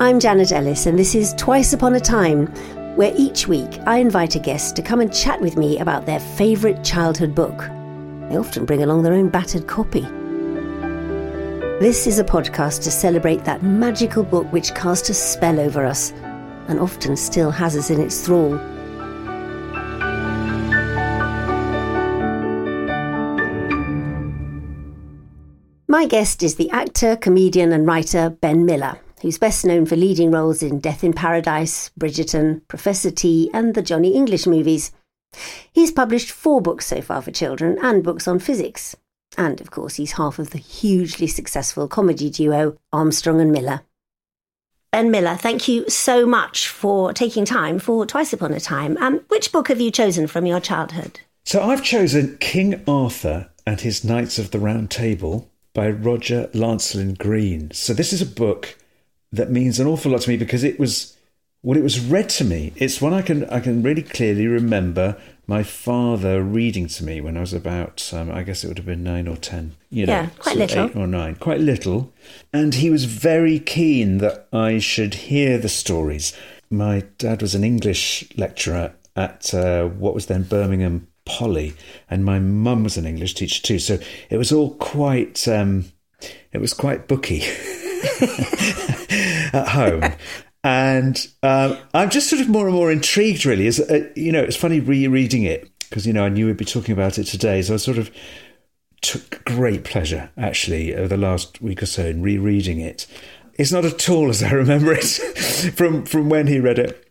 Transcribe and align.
I'm 0.00 0.20
Janet 0.20 0.52
Ellis, 0.52 0.86
and 0.86 0.96
this 0.96 1.16
is 1.16 1.34
Twice 1.34 1.72
Upon 1.72 1.96
a 1.96 2.00
Time, 2.00 2.46
where 2.94 3.12
each 3.16 3.48
week 3.48 3.80
I 3.84 3.98
invite 3.98 4.36
a 4.36 4.38
guest 4.38 4.76
to 4.76 4.82
come 4.82 5.00
and 5.00 5.12
chat 5.12 5.40
with 5.40 5.56
me 5.56 5.80
about 5.80 6.06
their 6.06 6.20
favourite 6.20 6.84
childhood 6.84 7.34
book. 7.34 7.58
They 8.28 8.36
often 8.36 8.64
bring 8.64 8.84
along 8.84 9.02
their 9.02 9.14
own 9.14 9.28
battered 9.28 9.66
copy. 9.66 10.02
This 11.80 12.06
is 12.06 12.20
a 12.20 12.24
podcast 12.24 12.84
to 12.84 12.92
celebrate 12.92 13.44
that 13.44 13.64
magical 13.64 14.22
book 14.22 14.46
which 14.52 14.72
cast 14.72 15.10
a 15.10 15.14
spell 15.14 15.58
over 15.58 15.84
us 15.84 16.12
and 16.68 16.78
often 16.78 17.16
still 17.16 17.50
has 17.50 17.76
us 17.76 17.90
in 17.90 18.00
its 18.00 18.24
thrall. 18.24 18.54
My 25.88 26.06
guest 26.06 26.44
is 26.44 26.54
the 26.54 26.70
actor, 26.70 27.16
comedian, 27.16 27.72
and 27.72 27.84
writer 27.84 28.30
Ben 28.30 28.64
Miller 28.64 29.00
who's 29.20 29.38
best 29.38 29.64
known 29.64 29.86
for 29.86 29.96
leading 29.96 30.30
roles 30.30 30.62
in 30.62 30.80
Death 30.80 31.02
in 31.02 31.12
Paradise, 31.12 31.90
Bridgerton, 31.98 32.62
Professor 32.68 33.10
T, 33.10 33.50
and 33.52 33.74
the 33.74 33.82
Johnny 33.82 34.14
English 34.14 34.46
movies. 34.46 34.92
He's 35.72 35.92
published 35.92 36.30
four 36.30 36.60
books 36.60 36.86
so 36.86 37.00
far 37.00 37.22
for 37.22 37.30
children 37.30 37.78
and 37.82 38.02
books 38.02 38.26
on 38.26 38.38
physics. 38.38 38.96
And 39.36 39.60
of 39.60 39.70
course, 39.70 39.96
he's 39.96 40.12
half 40.12 40.38
of 40.38 40.50
the 40.50 40.58
hugely 40.58 41.26
successful 41.26 41.86
comedy 41.86 42.30
duo 42.30 42.78
Armstrong 42.92 43.40
and 43.40 43.52
Miller. 43.52 43.82
Ben 44.90 45.10
Miller, 45.10 45.36
thank 45.36 45.68
you 45.68 45.88
so 45.88 46.24
much 46.24 46.66
for 46.66 47.12
taking 47.12 47.44
time 47.44 47.78
for 47.78 48.06
Twice 48.06 48.32
Upon 48.32 48.54
a 48.54 48.60
Time. 48.60 48.96
Um, 48.96 49.20
which 49.28 49.52
book 49.52 49.68
have 49.68 49.80
you 49.80 49.90
chosen 49.90 50.26
from 50.26 50.46
your 50.46 50.60
childhood? 50.60 51.20
So 51.44 51.62
I've 51.62 51.84
chosen 51.84 52.38
King 52.38 52.82
Arthur 52.88 53.50
and 53.66 53.80
His 53.80 54.02
Knights 54.02 54.38
of 54.38 54.50
the 54.50 54.58
Round 54.58 54.90
Table 54.90 55.50
by 55.74 55.90
Roger 55.90 56.48
Lancelyn 56.54 57.18
Green. 57.18 57.70
So 57.72 57.92
this 57.92 58.14
is 58.14 58.22
a 58.22 58.26
book 58.26 58.76
that 59.32 59.50
means 59.50 59.78
an 59.78 59.86
awful 59.86 60.12
lot 60.12 60.22
to 60.22 60.30
me 60.30 60.36
because 60.36 60.64
it 60.64 60.78
was 60.78 61.16
when 61.62 61.76
it 61.76 61.82
was 61.82 62.00
read 62.00 62.28
to 62.30 62.44
me. 62.44 62.72
It's 62.76 63.00
one 63.00 63.12
I 63.12 63.22
can 63.22 63.44
I 63.46 63.60
can 63.60 63.82
really 63.82 64.02
clearly 64.02 64.46
remember 64.46 65.20
my 65.46 65.62
father 65.62 66.42
reading 66.42 66.86
to 66.88 67.04
me 67.04 67.20
when 67.20 67.36
I 67.36 67.40
was 67.40 67.52
about 67.52 68.12
um, 68.12 68.30
I 68.30 68.42
guess 68.42 68.62
it 68.62 68.68
would 68.68 68.78
have 68.78 68.86
been 68.86 69.02
nine 69.02 69.26
or 69.26 69.36
ten. 69.36 69.74
You 69.90 70.06
know, 70.06 70.12
yeah, 70.12 70.28
quite 70.38 70.56
little, 70.56 70.86
eight 70.86 70.96
or 70.96 71.06
nine, 71.06 71.34
quite 71.36 71.60
little. 71.60 72.12
And 72.52 72.74
he 72.74 72.90
was 72.90 73.04
very 73.04 73.58
keen 73.58 74.18
that 74.18 74.48
I 74.52 74.78
should 74.78 75.14
hear 75.14 75.58
the 75.58 75.68
stories. 75.68 76.32
My 76.70 77.04
dad 77.16 77.42
was 77.42 77.54
an 77.54 77.64
English 77.64 78.28
lecturer 78.36 78.92
at 79.16 79.52
uh, 79.54 79.86
what 79.86 80.14
was 80.14 80.26
then 80.26 80.42
Birmingham 80.42 81.08
Poly, 81.24 81.74
and 82.08 82.24
my 82.24 82.38
mum 82.38 82.84
was 82.84 82.96
an 82.96 83.06
English 83.06 83.34
teacher 83.34 83.62
too. 83.62 83.78
So 83.78 83.98
it 84.30 84.36
was 84.36 84.52
all 84.52 84.74
quite 84.76 85.48
um, 85.48 85.86
it 86.52 86.60
was 86.60 86.72
quite 86.72 87.08
booky. 87.08 87.42
at 89.52 89.68
home. 89.68 90.12
and 90.64 91.28
um, 91.42 91.78
I'm 91.94 92.10
just 92.10 92.28
sort 92.28 92.42
of 92.42 92.48
more 92.48 92.66
and 92.66 92.74
more 92.74 92.90
intrigued, 92.90 93.46
really. 93.46 93.66
Is 93.66 93.80
uh, 93.80 94.08
you 94.14 94.32
know, 94.32 94.42
it's 94.42 94.56
funny 94.56 94.80
rereading 94.80 95.44
it 95.44 95.70
because 95.88 96.06
you 96.06 96.12
know 96.12 96.24
I 96.24 96.28
knew 96.28 96.46
we'd 96.46 96.56
be 96.56 96.64
talking 96.64 96.92
about 96.92 97.18
it 97.18 97.24
today, 97.24 97.62
so 97.62 97.74
I 97.74 97.76
sort 97.78 97.98
of 97.98 98.10
took 99.00 99.44
great 99.44 99.84
pleasure 99.84 100.30
actually 100.36 100.94
over 100.94 101.08
the 101.08 101.16
last 101.16 101.62
week 101.62 101.82
or 101.82 101.86
so 101.86 102.06
in 102.06 102.22
rereading 102.22 102.80
it. 102.80 103.06
It's 103.54 103.72
not 103.72 103.84
at 103.84 104.08
all 104.08 104.28
as 104.28 104.42
I 104.42 104.52
remember 104.52 104.92
it 104.92 105.04
from 105.74 106.04
from 106.04 106.28
when 106.28 106.46
he 106.46 106.60
read 106.60 106.78
it. 106.78 107.04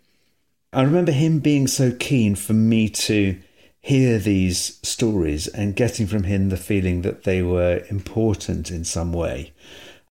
I 0.73 0.83
remember 0.83 1.11
him 1.11 1.39
being 1.39 1.67
so 1.67 1.91
keen 1.91 2.35
for 2.35 2.53
me 2.53 2.89
to 2.89 3.39
hear 3.79 4.19
these 4.19 4.79
stories 4.83 5.47
and 5.47 5.75
getting 5.75 6.07
from 6.07 6.23
him 6.23 6.49
the 6.49 6.57
feeling 6.57 7.03
that 7.03 7.23
they 7.23 7.41
were 7.41 7.85
important 7.89 8.69
in 8.69 8.83
some 8.83 9.13
way 9.13 9.53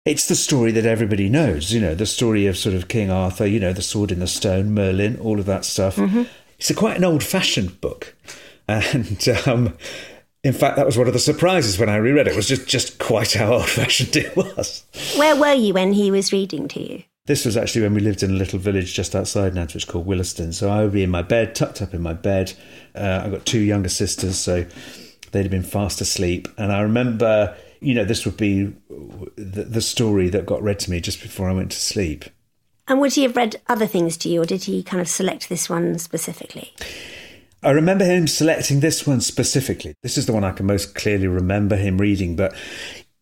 it's 0.06 0.28
the 0.28 0.36
story 0.36 0.70
that 0.70 0.86
everybody 0.86 1.28
knows, 1.28 1.72
you 1.72 1.80
know, 1.80 1.94
the 1.94 2.06
story 2.06 2.46
of 2.46 2.56
sort 2.56 2.76
of 2.76 2.86
King 2.86 3.10
Arthur, 3.10 3.44
you 3.44 3.58
know, 3.58 3.72
the 3.72 3.82
sword 3.82 4.12
in 4.12 4.20
the 4.20 4.28
stone, 4.28 4.72
Merlin, 4.72 5.18
all 5.18 5.40
of 5.40 5.46
that 5.46 5.64
stuff. 5.64 5.96
Mm-hmm. 5.96 6.22
It's 6.58 6.70
a 6.70 6.74
quite 6.74 6.96
an 6.96 7.04
old 7.04 7.24
fashioned 7.24 7.80
book. 7.80 8.14
And 8.68 9.28
um, 9.46 9.76
in 10.44 10.52
fact, 10.52 10.76
that 10.76 10.86
was 10.86 10.96
one 10.96 11.08
of 11.08 11.12
the 11.12 11.18
surprises 11.18 11.76
when 11.76 11.88
I 11.88 11.96
reread 11.96 12.28
it, 12.28 12.36
was 12.36 12.46
just, 12.46 12.68
just 12.68 13.00
quite 13.00 13.32
how 13.32 13.54
old 13.54 13.68
fashioned 13.68 14.14
it 14.14 14.36
was. 14.36 14.84
Where 15.16 15.34
were 15.34 15.54
you 15.54 15.74
when 15.74 15.92
he 15.92 16.12
was 16.12 16.32
reading 16.32 16.68
to 16.68 16.80
you? 16.80 17.02
This 17.26 17.44
was 17.44 17.56
actually 17.56 17.82
when 17.82 17.94
we 17.94 18.00
lived 18.00 18.22
in 18.22 18.30
a 18.30 18.34
little 18.34 18.60
village 18.60 18.94
just 18.94 19.16
outside 19.16 19.54
Nantwich 19.54 19.88
called 19.88 20.06
Willaston. 20.06 20.54
So 20.54 20.70
I 20.70 20.84
would 20.84 20.92
be 20.92 21.02
in 21.02 21.10
my 21.10 21.22
bed, 21.22 21.56
tucked 21.56 21.82
up 21.82 21.92
in 21.92 22.00
my 22.00 22.12
bed. 22.12 22.52
Uh, 22.94 23.22
I've 23.24 23.32
got 23.32 23.44
two 23.44 23.58
younger 23.58 23.88
sisters, 23.88 24.38
so 24.38 24.64
they'd 25.32 25.42
have 25.42 25.50
been 25.50 25.64
fast 25.64 26.00
asleep. 26.00 26.46
And 26.56 26.72
I 26.72 26.82
remember 26.82 27.56
you 27.80 27.94
know, 27.94 28.04
this 28.04 28.24
would 28.24 28.36
be 28.36 28.74
the, 29.36 29.64
the 29.64 29.80
story 29.80 30.28
that 30.28 30.46
got 30.46 30.62
read 30.62 30.78
to 30.80 30.90
me 30.90 31.00
just 31.00 31.22
before 31.22 31.48
I 31.48 31.52
went 31.52 31.72
to 31.72 31.78
sleep. 31.78 32.24
And 32.88 33.00
would 33.00 33.14
he 33.14 33.24
have 33.24 33.36
read 33.36 33.60
other 33.66 33.86
things 33.86 34.16
to 34.18 34.28
you, 34.28 34.42
or 34.42 34.44
did 34.44 34.64
he 34.64 34.82
kind 34.82 35.00
of 35.00 35.08
select 35.08 35.48
this 35.48 35.68
one 35.68 35.98
specifically? 35.98 36.72
I 37.62 37.70
remember 37.70 38.04
him 38.04 38.28
selecting 38.28 38.80
this 38.80 39.06
one 39.06 39.20
specifically. 39.20 39.94
This 40.02 40.16
is 40.16 40.26
the 40.26 40.32
one 40.32 40.44
I 40.44 40.52
can 40.52 40.66
most 40.66 40.94
clearly 40.94 41.26
remember 41.26 41.74
him 41.76 41.98
reading, 41.98 42.36
but 42.36 42.54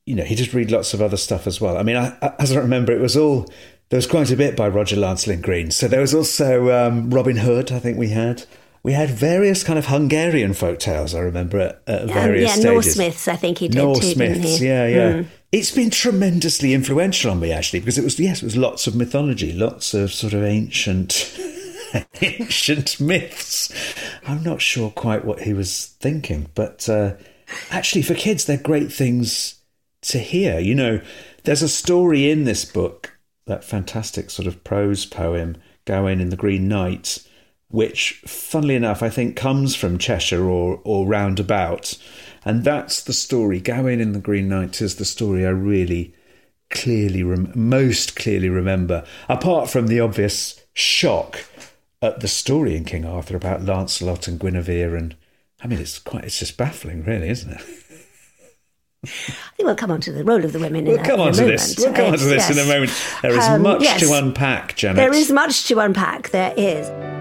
you 0.04 0.14
know, 0.14 0.25
he 0.25 0.34
did 0.34 0.53
read 0.53 0.70
lots 0.70 0.93
of 0.93 1.00
other 1.00 1.16
stuff 1.16 1.47
as 1.47 1.62
well. 1.62 1.78
I 1.78 1.82
mean, 1.82 1.97
I, 1.97 2.34
as 2.38 2.54
I 2.54 2.60
remember, 2.60 2.93
it 2.93 3.00
was 3.00 3.16
all 3.16 3.48
there 3.88 3.98
was 3.98 4.06
quite 4.06 4.31
a 4.31 4.37
bit 4.37 4.56
by 4.56 4.69
Roger 4.69 4.97
Lancelyn 4.97 5.41
Green. 5.41 5.70
So 5.70 5.88
there 5.88 6.00
was 6.00 6.14
also 6.14 6.70
um, 6.70 7.10
Robin 7.10 7.37
Hood. 7.37 7.72
I 7.72 7.78
think 7.78 7.97
we 7.97 8.09
had 8.09 8.44
we 8.84 8.92
had 8.92 9.08
various 9.10 9.64
kind 9.64 9.78
of 9.78 9.86
Hungarian 9.86 10.52
folk 10.52 10.78
tales. 10.78 11.14
I 11.14 11.20
remember 11.20 11.58
at, 11.58 11.82
at 11.88 12.06
various 12.06 12.54
um, 12.54 12.62
yeah, 12.62 12.80
stages. 12.80 12.98
Myths. 12.98 13.26
I 13.26 13.34
think 13.34 13.58
he 13.58 13.68
did 13.68 13.78
Norse 13.78 14.14
too. 14.14 14.22
Yeah, 14.64 14.86
yeah. 14.86 15.12
Mm. 15.12 15.26
It's 15.50 15.70
been 15.70 15.90
tremendously 15.90 16.74
influential 16.74 17.30
on 17.30 17.40
me 17.40 17.50
actually 17.50 17.80
because 17.80 17.98
it 17.98 18.04
was 18.04 18.20
yes, 18.20 18.42
it 18.42 18.44
was 18.44 18.56
lots 18.56 18.86
of 18.86 18.94
mythology, 18.94 19.52
lots 19.52 19.94
of 19.94 20.12
sort 20.12 20.34
of 20.34 20.44
ancient. 20.44 21.36
ancient 22.20 23.00
myths. 23.00 23.72
I'm 24.26 24.42
not 24.42 24.60
sure 24.60 24.90
quite 24.90 25.24
what 25.24 25.42
he 25.42 25.52
was 25.52 25.86
thinking, 26.00 26.48
but 26.56 26.88
uh, 26.88 27.14
actually, 27.70 28.02
for 28.02 28.14
kids, 28.14 28.44
they're 28.44 28.58
great 28.58 28.92
things 28.92 29.60
to 30.02 30.18
hear. 30.18 30.58
You 30.58 30.74
know, 30.74 31.00
there's 31.44 31.62
a 31.62 31.68
story 31.68 32.30
in 32.30 32.44
this 32.44 32.64
book, 32.64 33.16
that 33.46 33.62
fantastic 33.62 34.30
sort 34.30 34.48
of 34.48 34.64
prose 34.64 35.06
poem, 35.06 35.56
Gawain 35.84 36.20
in 36.20 36.30
the 36.30 36.36
Green 36.36 36.66
Knight, 36.66 37.24
which, 37.74 38.22
funnily 38.24 38.76
enough, 38.76 39.02
I 39.02 39.10
think 39.10 39.34
comes 39.34 39.74
from 39.74 39.98
Cheshire 39.98 40.48
or, 40.48 40.80
or 40.84 41.08
roundabout. 41.08 41.98
And 42.44 42.62
that's 42.62 43.02
the 43.02 43.12
story. 43.12 43.58
Gawain 43.58 44.00
in 44.00 44.12
the 44.12 44.20
Green 44.20 44.48
Knight 44.48 44.80
is 44.80 44.94
the 44.94 45.04
story 45.04 45.44
I 45.44 45.48
really 45.48 46.14
clearly, 46.70 47.24
rem- 47.24 47.50
most 47.56 48.14
clearly 48.14 48.48
remember, 48.48 49.04
apart 49.28 49.68
from 49.68 49.88
the 49.88 49.98
obvious 49.98 50.60
shock 50.72 51.44
at 52.00 52.20
the 52.20 52.28
story 52.28 52.76
in 52.76 52.84
King 52.84 53.04
Arthur 53.04 53.34
about 53.34 53.64
Lancelot 53.64 54.28
and 54.28 54.38
Guinevere. 54.38 54.94
And 54.94 55.16
I 55.60 55.66
mean, 55.66 55.80
it's 55.80 55.98
quite, 55.98 56.24
it's 56.24 56.38
just 56.38 56.56
baffling, 56.56 57.02
really, 57.02 57.28
isn't 57.28 57.50
it? 57.50 57.60
I 59.04 59.08
think 59.56 59.66
we'll 59.66 59.74
come 59.74 59.90
on 59.90 60.00
to 60.02 60.12
the 60.12 60.22
role 60.22 60.44
of 60.44 60.52
the 60.52 60.60
women. 60.60 60.84
We'll 60.84 60.98
in 60.98 61.04
come 61.04 61.18
a, 61.18 61.24
on 61.24 61.32
to 61.32 61.42
moment. 61.42 61.60
this. 61.60 61.76
We'll 61.76 61.92
come 61.92 62.12
on 62.12 62.18
to 62.18 62.24
this 62.24 62.48
yes. 62.48 62.50
in 62.52 62.58
a 62.58 62.72
moment. 62.72 62.92
There 63.20 63.36
is 63.36 63.44
um, 63.44 63.62
much 63.62 63.82
yes. 63.82 64.00
to 64.00 64.14
unpack, 64.14 64.76
Janet. 64.76 64.96
There 64.96 65.12
is 65.12 65.32
much 65.32 65.66
to 65.66 65.80
unpack. 65.80 66.30
There 66.30 66.54
is. 66.56 67.13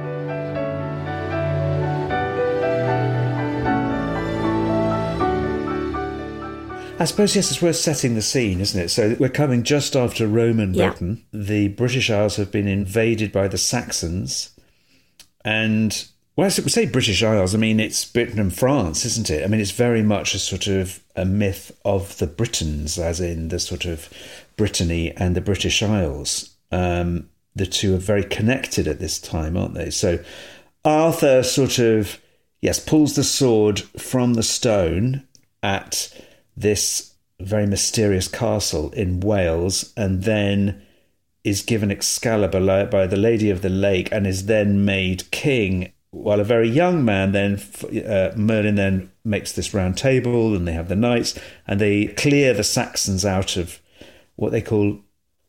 I 7.03 7.06
suppose, 7.06 7.36
yes, 7.36 7.52
it's 7.52 7.62
worth 7.62 7.75
setting 7.75 8.16
the 8.16 8.22
scene, 8.22 8.62
isn't 8.62 8.80
it? 8.80 8.88
So 8.88 9.18
we're 9.19 9.28
coming 9.28 9.64
just 9.64 9.94
after 9.94 10.25
Roman 10.25 10.72
Britain. 10.72 11.25
The 11.34 11.68
British 11.68 12.09
Isles 12.09 12.38
have 12.38 12.50
been 12.50 12.66
invaded 12.66 13.34
by 13.34 13.50
the 13.50 13.58
Saxons. 13.58 14.58
And, 15.44 16.08
well, 16.38 16.46
I 16.46 16.50
say 16.50 16.86
British 16.86 17.22
Isles, 17.22 17.53
I 17.53 17.58
mean, 17.58 17.81
it's 17.81 18.06
Britain 18.06 18.40
and 18.40 18.56
France, 18.56 19.03
isn't 19.03 19.30
it? 19.30 19.44
I 19.44 19.47
mean, 19.47 19.59
it's 19.59 19.72
very 19.72 20.02
much 20.02 20.34
a 20.34 20.40
sort 20.40 20.68
of 20.68 21.03
a 21.13 21.25
myth 21.25 21.78
of 21.84 22.18
the 22.19 22.25
Britons, 22.25 22.97
as 22.97 23.19
in 23.19 23.50
the 23.50 23.59
sort 23.59 23.84
of 23.84 24.08
Brittany 24.56 25.12
and 25.12 25.36
the 25.36 25.42
British 25.42 25.84
Isles. 25.84 26.56
Um, 26.72 27.30
the 27.54 27.66
two 27.66 27.95
are 27.95 27.98
very 27.98 28.24
connected 28.24 28.88
at 28.88 29.00
this 29.00 29.19
time, 29.19 29.57
aren't 29.57 29.74
they? 29.74 29.89
So 29.89 30.24
Arthur 30.86 31.44
sort 31.44 31.80
of, 31.80 32.22
yes, 32.62 32.80
pulls 32.80 33.18
the 33.18 33.25
sword 33.25 33.81
from 33.81 34.36
the 34.36 34.44
stone 34.44 35.28
at 35.62 36.10
this 36.56 37.14
very 37.40 37.66
mysterious 37.66 38.28
castle 38.28 38.92
in 38.92 39.20
Wales 39.20 39.94
and 39.98 40.24
then 40.24 40.82
is 41.44 41.62
given 41.62 41.92
Excalibur 41.92 42.86
by 42.86 43.06
the 43.06 43.18
Lady 43.18 43.50
of 43.50 43.62
the 43.62 43.70
Lake 43.70 44.10
and 44.12 44.26
is 44.26 44.46
then 44.46 44.86
made 44.86 45.30
king. 45.32 45.92
While 46.12 46.40
a 46.40 46.46
very 46.46 46.70
young 46.70 47.04
man, 47.04 47.32
then 47.32 47.62
uh, 48.08 48.32
Merlin 48.36 48.76
then 48.76 49.12
makes 49.26 49.52
this 49.52 49.74
round 49.74 49.98
table, 49.98 50.56
and 50.56 50.68
they 50.68 50.74
have 50.74 50.88
the 50.88 50.96
knights, 50.96 51.38
and 51.68 51.82
they 51.82 52.08
clear 52.08 52.54
the 52.54 52.64
Saxons 52.64 53.26
out 53.26 53.58
of 53.58 53.80
what 54.36 54.52
they 54.52 54.62
call. 54.62 55.00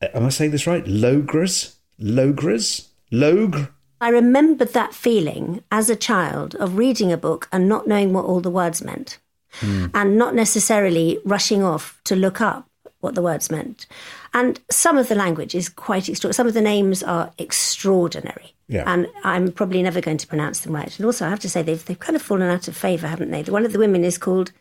Uh, 0.00 0.08
am 0.14 0.24
I 0.24 0.30
saying 0.30 0.52
this 0.52 0.66
right? 0.66 0.84
Logres, 0.84 1.76
logres, 2.00 2.88
logre. 3.12 3.68
I 4.00 4.08
remembered 4.08 4.72
that 4.72 4.94
feeling 4.94 5.62
as 5.70 5.90
a 5.90 5.96
child 5.96 6.54
of 6.56 6.76
reading 6.76 7.12
a 7.12 7.18
book 7.18 7.48
and 7.52 7.68
not 7.68 7.86
knowing 7.86 8.12
what 8.12 8.24
all 8.24 8.40
the 8.40 8.50
words 8.50 8.82
meant 8.82 9.18
mm. 9.60 9.90
and 9.94 10.18
not 10.18 10.34
necessarily 10.34 11.18
rushing 11.24 11.62
off 11.62 12.00
to 12.04 12.16
look 12.16 12.40
up 12.40 12.68
what 13.00 13.14
the 13.14 13.22
words 13.22 13.50
meant. 13.50 13.86
And 14.32 14.60
some 14.70 14.96
of 14.96 15.08
the 15.08 15.14
language 15.14 15.54
is 15.54 15.68
quite 15.68 16.08
extraordinary. 16.08 16.34
Some 16.34 16.46
of 16.46 16.54
the 16.54 16.62
names 16.62 17.02
are 17.02 17.32
extraordinary. 17.38 18.54
Yeah. 18.66 18.84
And 18.86 19.06
I'm 19.24 19.52
probably 19.52 19.82
never 19.82 20.00
going 20.00 20.16
to 20.16 20.26
pronounce 20.26 20.60
them 20.60 20.74
right. 20.74 20.96
And 20.98 21.04
also, 21.04 21.26
I 21.26 21.30
have 21.30 21.40
to 21.40 21.50
say, 21.50 21.62
they've, 21.62 21.84
they've 21.84 21.98
kind 21.98 22.16
of 22.16 22.22
fallen 22.22 22.50
out 22.50 22.66
of 22.66 22.76
favour, 22.76 23.06
haven't 23.06 23.30
they? 23.30 23.42
One 23.42 23.66
of 23.66 23.72
the 23.72 23.78
women 23.78 24.04
is 24.04 24.16
called 24.16 24.52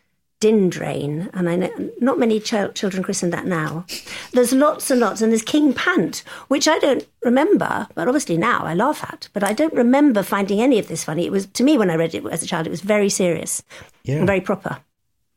Dindrain, 0.43 1.29
and 1.33 1.49
I 1.49 1.55
know 1.55 1.91
not 1.99 2.19
many 2.19 2.39
ch- 2.39 2.73
children 2.73 3.01
christen 3.03 3.29
that 3.31 3.45
now. 3.45 3.85
There's 4.33 4.51
lots 4.53 4.91
and 4.91 4.99
lots, 4.99 5.21
and 5.21 5.31
there's 5.31 5.41
King 5.41 5.73
Pant, 5.73 6.23
which 6.49 6.67
I 6.67 6.77
don't 6.79 7.07
remember, 7.23 7.87
but 7.95 8.07
obviously 8.07 8.37
now 8.37 8.63
I 8.65 8.73
laugh 8.73 9.03
at. 9.03 9.29
But 9.33 9.43
I 9.43 9.53
don't 9.53 9.73
remember 9.73 10.21
finding 10.23 10.61
any 10.61 10.79
of 10.79 10.87
this 10.87 11.03
funny. 11.03 11.25
It 11.25 11.31
was 11.31 11.45
to 11.47 11.63
me 11.63 11.77
when 11.77 11.89
I 11.89 11.95
read 11.95 12.13
it 12.13 12.25
as 12.25 12.43
a 12.43 12.47
child, 12.47 12.67
it 12.67 12.71
was 12.71 12.81
very 12.81 13.09
serious 13.09 13.63
Yeah. 14.03 14.17
and 14.17 14.27
very 14.27 14.41
proper. 14.41 14.79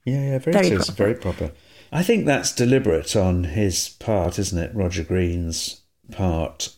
Yeah, 0.04 0.22
yeah, 0.32 0.38
very, 0.38 0.52
Very 0.52 0.66
serious, 0.68 0.86
proper. 0.86 1.02
very 1.02 1.14
proper. 1.14 1.52
I 1.92 2.02
think 2.02 2.26
that's 2.26 2.52
deliberate 2.54 3.14
on 3.16 3.44
his 3.44 3.88
part, 3.88 4.38
isn't 4.38 4.58
it? 4.58 4.74
Roger 4.74 5.04
Green's 5.04 5.82
part, 6.12 6.74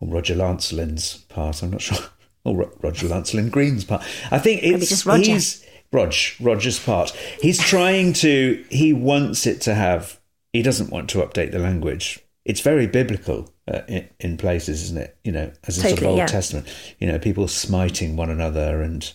or 0.00 0.08
Roger 0.08 0.34
Lancelyn's 0.34 1.16
part. 1.28 1.62
I'm 1.62 1.70
not 1.72 1.80
sure. 1.82 1.98
Or 2.44 2.68
Roger 2.82 3.06
Lancelyn 3.06 3.50
Green's 3.52 3.84
part. 3.84 4.02
I 4.32 4.40
think 4.40 4.64
it's 4.64 4.88
just 4.88 5.06
Roger. 5.06 5.30
he's 5.30 5.64
Rog, 5.92 6.14
Roger's 6.40 6.78
part. 6.78 7.10
He's 7.40 7.58
trying 7.58 8.14
to. 8.14 8.64
He 8.70 8.92
wants 8.92 9.46
it 9.46 9.60
to 9.62 9.74
have. 9.74 10.18
He 10.52 10.62
doesn't 10.62 10.90
want 10.90 11.10
to 11.10 11.18
update 11.18 11.52
the 11.52 11.58
language. 11.58 12.18
It's 12.44 12.60
very 12.60 12.86
biblical 12.86 13.52
uh, 13.68 13.82
in, 13.88 14.08
in 14.18 14.36
places, 14.36 14.82
isn't 14.84 14.98
it? 14.98 15.16
You 15.22 15.32
know, 15.32 15.52
as 15.66 15.78
a 15.78 15.82
sort 15.82 16.00
of 16.00 16.06
Old 16.06 16.18
yeah. 16.18 16.26
Testament. 16.26 16.66
You 16.98 17.06
know, 17.06 17.18
people 17.18 17.46
smiting 17.46 18.16
one 18.16 18.30
another 18.30 18.82
and 18.82 19.12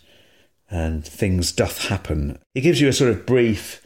and 0.70 1.06
things 1.06 1.52
doth 1.52 1.88
happen. 1.88 2.38
He 2.54 2.62
gives 2.62 2.82
you 2.82 2.88
a 2.88 2.94
sort 2.94 3.12
of 3.12 3.26
brief 3.26 3.82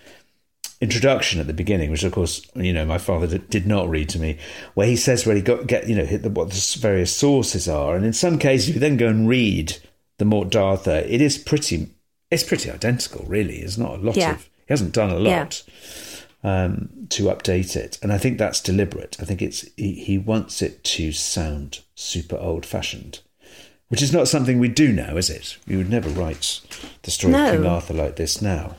introduction 0.81 1.39
at 1.39 1.47
the 1.47 1.53
beginning, 1.53 1.91
which 1.91 2.03
of 2.03 2.11
course 2.11 2.45
you 2.55 2.73
know 2.73 2.85
my 2.85 2.97
father 2.97 3.27
did, 3.27 3.49
did 3.49 3.67
not 3.67 3.89
read 3.89 4.09
to 4.09 4.19
me, 4.19 4.37
where 4.73 4.87
he 4.87 4.95
says 4.95 5.25
where 5.25 5.35
he 5.35 5.41
got 5.41 5.67
get 5.67 5.87
you 5.87 5.95
know 5.95 6.05
hit 6.05 6.23
the, 6.23 6.29
what 6.29 6.49
the 6.49 6.77
various 6.79 7.15
sources 7.15 7.67
are, 7.69 7.95
and 7.95 8.05
in 8.05 8.13
some 8.13 8.37
cases 8.37 8.69
you 8.69 8.79
then 8.79 8.97
go 8.97 9.07
and 9.07 9.29
read 9.29 9.77
the 10.17 10.25
Morte 10.25 10.49
d'Arthur, 10.49 11.03
it 11.07 11.21
is 11.21 11.37
pretty 11.37 11.89
it's 12.31 12.43
pretty 12.43 12.71
identical, 12.71 13.25
really. 13.27 13.59
There's 13.59 13.77
not 13.77 13.95
a 13.99 14.01
lot 14.01 14.15
Yeah. 14.17 14.31
of 14.35 14.43
he 14.67 14.73
hasn't 14.73 14.93
done 14.93 15.09
a 15.11 15.19
Yeah. 15.19 15.39
lot 15.43 15.63
um, 16.43 16.89
to 17.09 17.23
update 17.25 17.75
it, 17.75 17.99
and 18.01 18.11
I 18.11 18.17
think 18.17 18.37
that's 18.39 18.59
deliberate. 18.61 19.15
I 19.19 19.25
think 19.25 19.41
it's 19.41 19.65
he, 19.77 19.93
he 19.93 20.17
wants 20.17 20.61
it 20.61 20.83
to 20.85 21.11
sound 21.11 21.79
super 21.95 22.37
old 22.37 22.65
fashioned. 22.65 23.19
Which 23.89 24.01
is 24.01 24.13
not 24.13 24.29
something 24.29 24.57
we 24.57 24.69
do 24.69 24.93
now, 24.93 25.17
is 25.17 25.29
it? 25.29 25.57
You 25.67 25.77
would 25.77 25.89
never 25.89 26.09
write 26.09 26.61
the 27.03 27.11
story 27.11 27.33
No. 27.33 27.49
of 27.49 27.55
King 27.57 27.65
Arthur 27.65 27.93
like 27.93 28.15
this 28.15 28.41
now. 28.41 28.77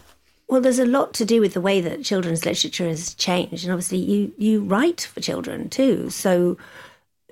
Well, 0.49 0.63
there's 0.63 0.79
a 0.79 0.87
lot 0.87 1.13
to 1.15 1.27
do 1.27 1.41
with 1.41 1.53
the 1.53 1.61
way 1.61 1.83
that 1.83 2.03
children's 2.03 2.47
literature 2.47 2.89
has 2.89 3.15
changed, 3.15 3.63
and 3.65 3.73
obviously 3.73 3.99
you 3.99 4.33
you 4.39 4.63
write 4.63 5.03
for 5.03 5.21
children 5.21 5.69
too. 5.69 6.09
So, 6.11 6.57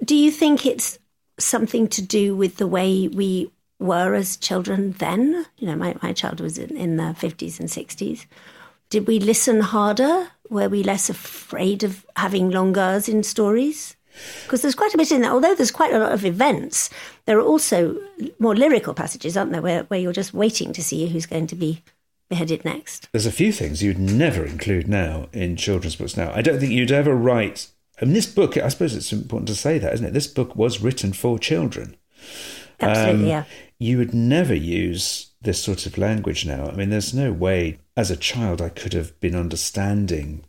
do 0.05 0.15
you 0.15 0.31
think 0.31 0.65
it's 0.67 0.99
something 1.39 1.89
to 1.89 2.03
do 2.03 2.37
with 2.37 2.59
the 2.59 2.67
way 2.67 3.09
we 3.09 3.51
were 3.81 4.15
as 4.15 4.37
children 4.37 4.93
then? 4.93 5.47
You 5.59 5.67
know, 5.67 5.77
my 5.77 5.97
my 6.03 6.13
child 6.13 6.41
was 6.41 6.59
in, 6.59 6.77
in 6.77 6.97
the 6.97 7.15
fifties 7.15 7.59
and 7.59 7.69
sixties. 7.69 8.27
Did 8.91 9.07
we 9.09 9.19
listen 9.19 9.61
harder? 9.61 10.29
Were 10.49 10.69
we 10.69 10.83
less 10.83 11.11
afraid 11.11 11.83
of 11.83 12.05
having 12.17 12.51
longers 12.51 13.09
in 13.09 13.23
stories? 13.23 13.97
Because 14.43 14.63
there's 14.63 14.75
quite 14.75 14.93
a 14.93 14.99
bit 14.99 15.13
in 15.13 15.21
there. 15.21 15.31
Although 15.31 15.55
there's 15.55 15.71
quite 15.71 15.95
a 15.95 15.99
lot 15.99 16.13
of 16.13 16.25
events, 16.25 16.91
there 17.25 17.39
are 17.39 17.43
also 17.43 17.97
more 18.41 18.57
lyrical 18.57 18.93
passages, 18.93 19.37
aren't 19.37 19.53
there, 19.53 19.63
where, 19.63 19.85
where 19.85 20.01
you're 20.01 20.13
just 20.13 20.35
waiting 20.35 20.73
to 20.73 20.83
see 20.83 21.07
who's 21.07 21.27
going 21.27 21.47
to 21.47 21.55
be 21.55 21.85
beheaded 22.29 22.65
next. 22.65 23.09
There's 23.13 23.27
a 23.27 23.33
few 23.33 23.53
things 23.53 23.83
you'd 23.83 23.99
never 23.99 24.45
include 24.45 24.89
now 24.89 25.29
in 25.33 25.55
children's 25.57 25.95
books 25.97 26.17
now. 26.17 26.33
I 26.35 26.43
don't 26.43 26.59
think 26.59 26.73
you'd 26.73 26.91
ever 26.91 27.15
write. 27.15 27.69
And 28.01 28.15
this 28.15 28.27
book, 28.27 28.57
I 28.57 28.69
suppose 28.69 28.95
it's 28.97 29.13
important 29.13 29.47
to 29.49 29.55
say 29.55 29.79
that, 29.79 29.95
isn't 29.95 30.07
it? 30.07 30.13
This 30.13 30.27
book 30.27 30.57
was 30.57 30.83
written 30.83 31.13
for 31.13 31.39
children. 31.39 31.97
Absolutely, 32.81 33.25
Um, 33.25 33.29
yeah. 33.29 33.45
You 33.81 33.97
would 33.97 34.13
never 34.13 34.55
use 34.55 35.31
this 35.41 35.63
sort 35.63 35.87
of 35.87 35.97
language 35.97 36.45
now. 36.45 36.69
I 36.69 36.73
mean, 36.75 36.91
there's 36.91 37.15
no 37.15 37.33
way, 37.33 37.79
as 37.97 38.11
a 38.11 38.17
child, 38.17 38.61
I 38.61 38.69
could 38.69 38.93
have 38.93 39.19
been 39.21 39.35
understanding 39.35 40.45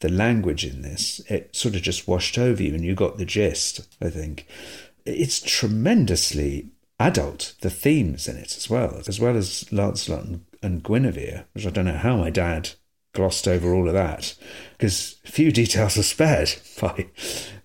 the 0.00 0.08
language 0.08 0.64
in 0.64 0.80
this. 0.80 1.20
It 1.28 1.54
sort 1.54 1.74
of 1.74 1.82
just 1.82 2.08
washed 2.08 2.38
over 2.38 2.62
you 2.62 2.74
and 2.74 2.82
you 2.82 2.94
got 2.94 3.18
the 3.18 3.26
gist, 3.26 3.86
I 4.00 4.08
think. 4.08 4.46
It's 5.04 5.40
tremendously 5.40 6.70
adult, 6.98 7.54
the 7.60 7.68
themes 7.68 8.26
in 8.26 8.38
it 8.38 8.56
as 8.56 8.70
well, 8.70 9.02
as 9.06 9.20
well 9.20 9.36
as 9.36 9.70
Lancelot 9.70 10.24
and, 10.24 10.44
and 10.62 10.82
Guinevere, 10.82 11.44
which 11.52 11.66
I 11.66 11.70
don't 11.70 11.84
know 11.84 11.98
how 11.98 12.16
my 12.16 12.30
dad 12.30 12.70
glossed 13.12 13.46
over 13.46 13.74
all 13.74 13.86
of 13.86 13.94
that, 13.94 14.34
because 14.78 15.16
few 15.26 15.52
details 15.52 15.98
are 15.98 16.02
spared 16.02 16.54
by, 16.80 17.08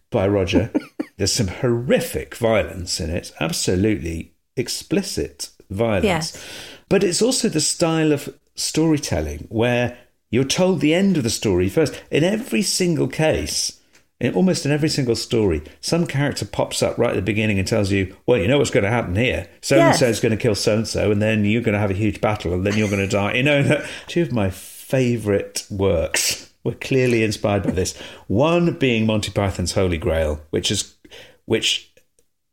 by 0.09 0.27
Roger. 0.27 0.69
There's 1.17 1.31
some 1.31 1.47
horrific 1.47 2.35
violence 2.35 2.99
in 2.99 3.09
it, 3.09 3.31
absolutely 3.39 4.33
explicit 4.57 5.49
violence. 5.69 6.05
Yes. 6.05 6.45
But 6.89 7.03
it's 7.03 7.21
also 7.21 7.49
the 7.49 7.61
style 7.61 8.11
of 8.11 8.37
storytelling 8.55 9.47
where 9.49 9.97
you're 10.29 10.43
told 10.43 10.81
the 10.81 10.93
end 10.93 11.17
of 11.17 11.23
the 11.23 11.29
story 11.29 11.69
first. 11.69 12.01
In 12.11 12.23
every 12.23 12.61
single 12.61 13.07
case, 13.07 13.79
in 14.19 14.33
almost 14.33 14.65
in 14.65 14.71
every 14.71 14.89
single 14.89 15.15
story, 15.15 15.61
some 15.79 16.07
character 16.07 16.45
pops 16.45 16.81
up 16.81 16.97
right 16.97 17.11
at 17.11 17.15
the 17.15 17.21
beginning 17.21 17.59
and 17.59 17.67
tells 17.67 17.91
you, 17.91 18.15
well, 18.25 18.39
you 18.39 18.47
know 18.47 18.57
what's 18.57 18.71
going 18.71 18.83
to 18.83 18.89
happen 18.89 19.15
here. 19.15 19.47
So 19.61 19.77
and 19.77 19.95
so 19.95 20.07
is 20.07 20.19
going 20.19 20.31
to 20.31 20.41
kill 20.41 20.55
so 20.55 20.77
and 20.77 20.87
so, 20.87 21.11
and 21.11 21.21
then 21.21 21.45
you're 21.45 21.61
going 21.61 21.73
to 21.73 21.79
have 21.79 21.91
a 21.91 21.95
huge 21.95 22.19
battle, 22.19 22.53
and 22.53 22.65
then 22.65 22.77
you're 22.77 22.89
going 22.89 23.07
to 23.07 23.07
die. 23.07 23.35
You 23.35 23.43
know, 23.43 23.85
two 24.07 24.21
of 24.23 24.31
my 24.31 24.49
favourite 24.49 25.65
works 25.69 26.51
were 26.63 26.73
clearly 26.73 27.23
inspired 27.23 27.63
by 27.63 27.71
this. 27.71 27.97
One 28.27 28.73
being 28.73 29.05
Monty 29.05 29.31
Python's 29.31 29.73
Holy 29.73 29.97
Grail, 29.97 30.41
which 30.49 30.71
is, 30.71 30.95
which, 31.45 31.93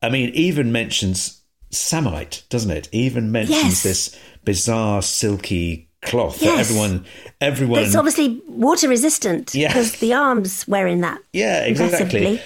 I 0.03 0.11
mean, 0.11 0.31
even 0.31 0.71
mentions 0.71 1.41
Samite, 1.75 2.43
doesn't 2.49 2.71
it? 2.71 2.89
Even 2.93 3.31
mentions 3.33 3.63
Yes. 3.63 3.83
this 3.83 4.17
bizarre 4.45 5.03
silky 5.03 5.89
cloth 6.03 6.39
that 6.41 6.45
Yes. 6.47 6.71
everyone, 6.71 7.05
everyone. 7.41 7.83
It's 7.83 7.95
obviously 7.97 8.43
water 8.47 8.89
resistant 8.89 9.55
Yeah. 9.55 9.69
because 9.69 9.93
the 9.93 10.13
arms 10.13 10.69
wear 10.69 10.87
in 10.87 11.01
that. 11.01 11.19
Yeah, 11.33 11.65
exactly. 11.65 12.41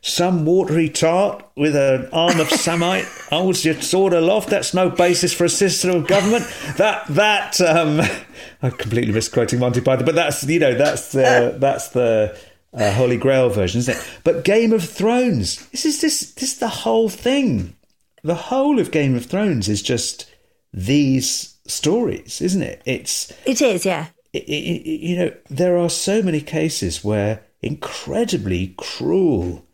Some 0.00 0.44
watery 0.46 0.88
tart 0.88 1.44
with 1.56 1.76
an 1.76 2.08
arm 2.12 2.40
of 2.40 2.48
samite 2.50 3.04
holds 3.30 3.64
your 3.66 3.80
sword 3.82 4.12
aloft. 4.14 4.48
That's 4.48 4.72
no 4.74 4.88
basis 4.90 5.32
for 5.32 5.44
a 5.44 5.48
system 5.48 5.90
of 5.90 6.06
government. 6.06 6.44
That 6.78 7.04
that 7.10 7.60
um, 7.60 8.00
I'm 8.62 8.72
completely 8.72 9.12
misquoting 9.12 9.58
Monty 9.60 9.80
Python, 9.80 10.06
but 10.06 10.14
that's 10.14 10.42
you 10.44 10.58
know 10.58 10.74
that's 10.74 11.12
the 11.12 11.54
that's 11.58 11.88
the 11.90 12.36
uh, 12.74 12.92
Holy 12.92 13.18
Grail 13.18 13.50
version, 13.50 13.80
isn't 13.80 13.94
it? 13.96 14.02
But 14.24 14.44
Game 14.44 14.72
of 14.72 14.82
Thrones. 14.88 15.64
This 15.68 15.84
is 15.84 16.00
this 16.00 16.32
this 16.32 16.54
is 16.54 16.58
the 16.58 16.68
whole 16.68 17.10
thing. 17.10 17.76
The 18.22 18.34
whole 18.34 18.78
of 18.78 18.90
Game 18.90 19.14
of 19.16 19.26
Thrones 19.26 19.68
is 19.68 19.82
just 19.82 20.30
these 20.72 21.58
stories, 21.66 22.40
isn't 22.40 22.62
it? 22.62 22.82
It's 22.84 23.32
It 23.44 23.60
is, 23.60 23.84
yeah. 23.84 24.08
it, 24.32 24.44
it, 24.44 24.88
you 24.88 25.16
know, 25.16 25.32
there 25.50 25.76
are 25.76 25.90
so 25.90 26.22
many 26.22 26.40
cases 26.40 27.04
where 27.04 27.42
incredibly 27.60 28.74
cruel 28.76 29.64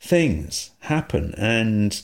things 0.00 0.70
happen, 0.80 1.34
and 1.36 2.02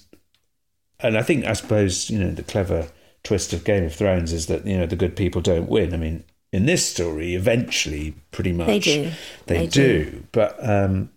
and 1.01 1.17
I 1.17 1.23
think 1.23 1.45
I 1.45 1.53
suppose 1.53 2.11
you 2.11 2.19
know 2.19 2.31
the 2.31 2.43
clever 2.43 2.89
twist 3.23 3.53
of 3.53 3.65
Game 3.65 3.85
of 3.85 3.95
Thrones 3.95 4.33
is 4.33 4.47
that 4.47 4.67
you 4.67 4.77
know 4.77 4.87
the 4.87 4.97
good 4.97 5.17
people 5.17 5.41
don't 5.41 5.69
win. 5.69 5.95
I 5.95 5.97
mean, 5.97 6.25
in 6.53 6.67
this 6.67 6.87
story, 6.87 7.35
eventually, 7.35 8.15
pretty 8.31 8.53
much 8.53 8.67
They 8.67 8.79
do. 8.79 9.11
They, 9.47 9.59
They 9.59 9.67
do. 9.67 10.05
do. 10.05 10.25
but 10.33 10.57
um, 10.67 11.11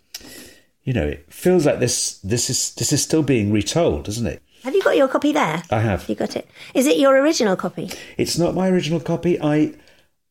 you 0.82 0.92
know, 0.92 1.06
it 1.06 1.32
feels 1.32 1.66
like 1.66 1.80
this 1.80 2.18
this 2.20 2.48
is 2.50 2.74
this 2.74 2.92
is 2.92 3.02
still 3.02 3.22
being 3.22 3.52
retold, 3.52 4.04
doesn't 4.04 4.26
it? 4.26 4.42
Have 4.68 4.74
you 4.74 4.82
got 4.82 4.98
your 4.98 5.08
copy 5.08 5.32
there? 5.32 5.62
I 5.70 5.80
have. 5.80 6.06
You 6.10 6.14
got 6.14 6.36
it. 6.36 6.46
Is 6.74 6.86
it 6.86 6.98
your 6.98 7.16
original 7.22 7.56
copy? 7.56 7.90
It's 8.18 8.36
not 8.36 8.54
my 8.54 8.68
original 8.68 9.00
copy. 9.00 9.40
I 9.40 9.72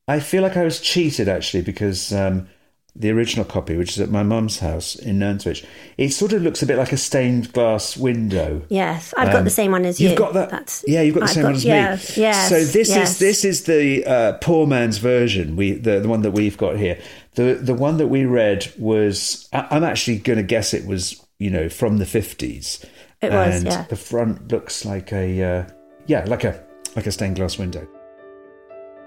I 0.08 0.20
feel 0.20 0.44
like 0.44 0.56
I 0.56 0.64
was 0.64 0.80
cheated 0.80 1.28
actually 1.28 1.64
because 1.64 2.14
um, 2.14 2.48
the 2.96 3.10
original 3.10 3.46
copy, 3.46 3.76
which 3.76 3.90
is 3.90 4.00
at 4.00 4.12
my 4.12 4.22
mum's 4.22 4.60
house 4.60 4.94
in 4.96 5.18
Nantwich, 5.18 5.66
it 5.98 6.10
sort 6.10 6.34
of 6.34 6.44
looks 6.44 6.62
a 6.62 6.68
bit 6.68 6.78
like 6.78 6.92
a 6.92 6.98
stained 6.98 7.52
glass 7.52 7.98
window. 7.98 8.62
Yes, 8.70 9.12
I've 9.18 9.32
got 9.32 9.44
the 9.44 9.50
same 9.50 9.72
one 9.72 9.86
as 9.86 10.00
you. 10.00 10.10
Um, 10.10 10.12
You've 10.12 10.20
got 10.20 10.34
that. 10.36 10.52
That's, 10.52 10.86
yeah, 10.86 11.02
you've 11.02 11.16
got 11.16 11.22
the 11.22 11.26
I've 11.26 11.32
same 11.32 11.44
one 11.44 11.56
as 11.56 11.66
yes, 11.66 12.16
me. 12.16 12.22
Yes, 12.22 12.50
So 12.50 12.64
this 12.64 12.90
yes. 12.90 13.14
is 13.14 13.18
this 13.18 13.44
is 13.44 13.64
the 13.64 14.06
uh, 14.06 14.34
poor 14.34 14.68
man's 14.68 15.00
version. 15.00 15.56
We 15.56 15.72
the 15.72 16.00
the 16.00 16.10
one 16.10 16.22
that 16.22 16.32
we've 16.34 16.58
got 16.58 16.78
here. 16.78 17.02
The 17.34 17.56
the 17.56 17.74
one 17.74 17.98
that 17.98 18.10
we 18.10 18.26
read 18.26 18.72
was. 18.78 19.50
I, 19.52 19.66
I'm 19.72 19.84
actually 19.84 20.20
going 20.20 20.38
to 20.38 20.44
guess 20.44 20.76
it 20.76 20.86
was 20.86 21.26
you 21.40 21.50
know 21.50 21.70
from 21.70 21.98
the 21.98 22.06
fifties. 22.06 22.86
It 23.22 23.32
was, 23.32 23.56
and 23.56 23.66
yeah. 23.66 23.86
The 23.90 23.96
front 23.96 24.52
looks 24.52 24.86
like 24.86 25.12
a 25.12 25.44
uh, 25.44 25.66
yeah 26.06 26.24
like 26.26 26.44
a 26.44 26.64
like 26.96 27.08
a 27.08 27.12
stained 27.12 27.38
glass 27.38 27.58
window. 27.58 27.88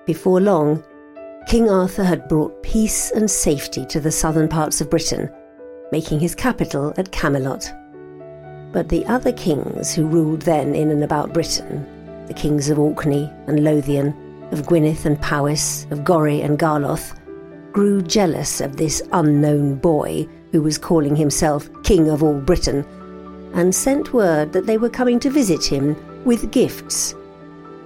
Before 0.07 0.41
long, 0.41 0.83
King 1.47 1.71
Arthur 1.71 2.05
had 2.05 2.29
brought 2.29 2.63
peace 2.63 3.13
and 3.13 3.31
safety 3.31 3.87
to 3.87 4.01
the 4.01 4.11
southern 4.11 4.49
parts 4.49 4.81
of 4.81 4.91
Britain, 4.91 5.31
making 5.93 6.19
his 6.21 6.35
capital 6.35 6.93
at 6.97 7.13
Camelot. 7.13 7.71
But 8.73 8.89
the 8.89 9.05
other 9.07 9.33
kings 9.33 9.95
who 9.95 10.07
ruled 10.07 10.43
then 10.43 10.75
in 10.75 10.91
and 10.91 11.05
about 11.05 11.33
Britain, 11.33 11.87
the 12.27 12.35
kings 12.35 12.69
of 12.69 12.79
Orkney 12.79 13.31
and 13.47 13.65
Lothian, 13.65 14.15
of 14.51 14.67
Gwynedd 14.67 15.07
and 15.07 15.21
Powys, 15.21 15.87
of 15.91 16.05
Gorey 16.05 16.41
and 16.43 16.59
Garloth, 16.59 17.17
grew 17.73 18.03
jealous 18.03 18.61
of 18.61 18.77
this 18.77 19.03
unknown 19.13 19.77
boy 19.77 20.27
who 20.51 20.63
was 20.63 20.79
calling 20.79 21.15
himself 21.15 21.69
King 21.85 22.11
of 22.11 22.23
all 22.23 22.41
Britain 22.41 22.85
and 23.55 23.75
sent 23.75 24.13
word 24.13 24.53
that 24.53 24.67
they 24.67 24.79
were 24.79 24.91
coming 24.91 25.19
to 25.21 25.31
visit 25.31 25.65
him 25.65 25.97
with 26.25 26.51
gifts, 26.51 27.15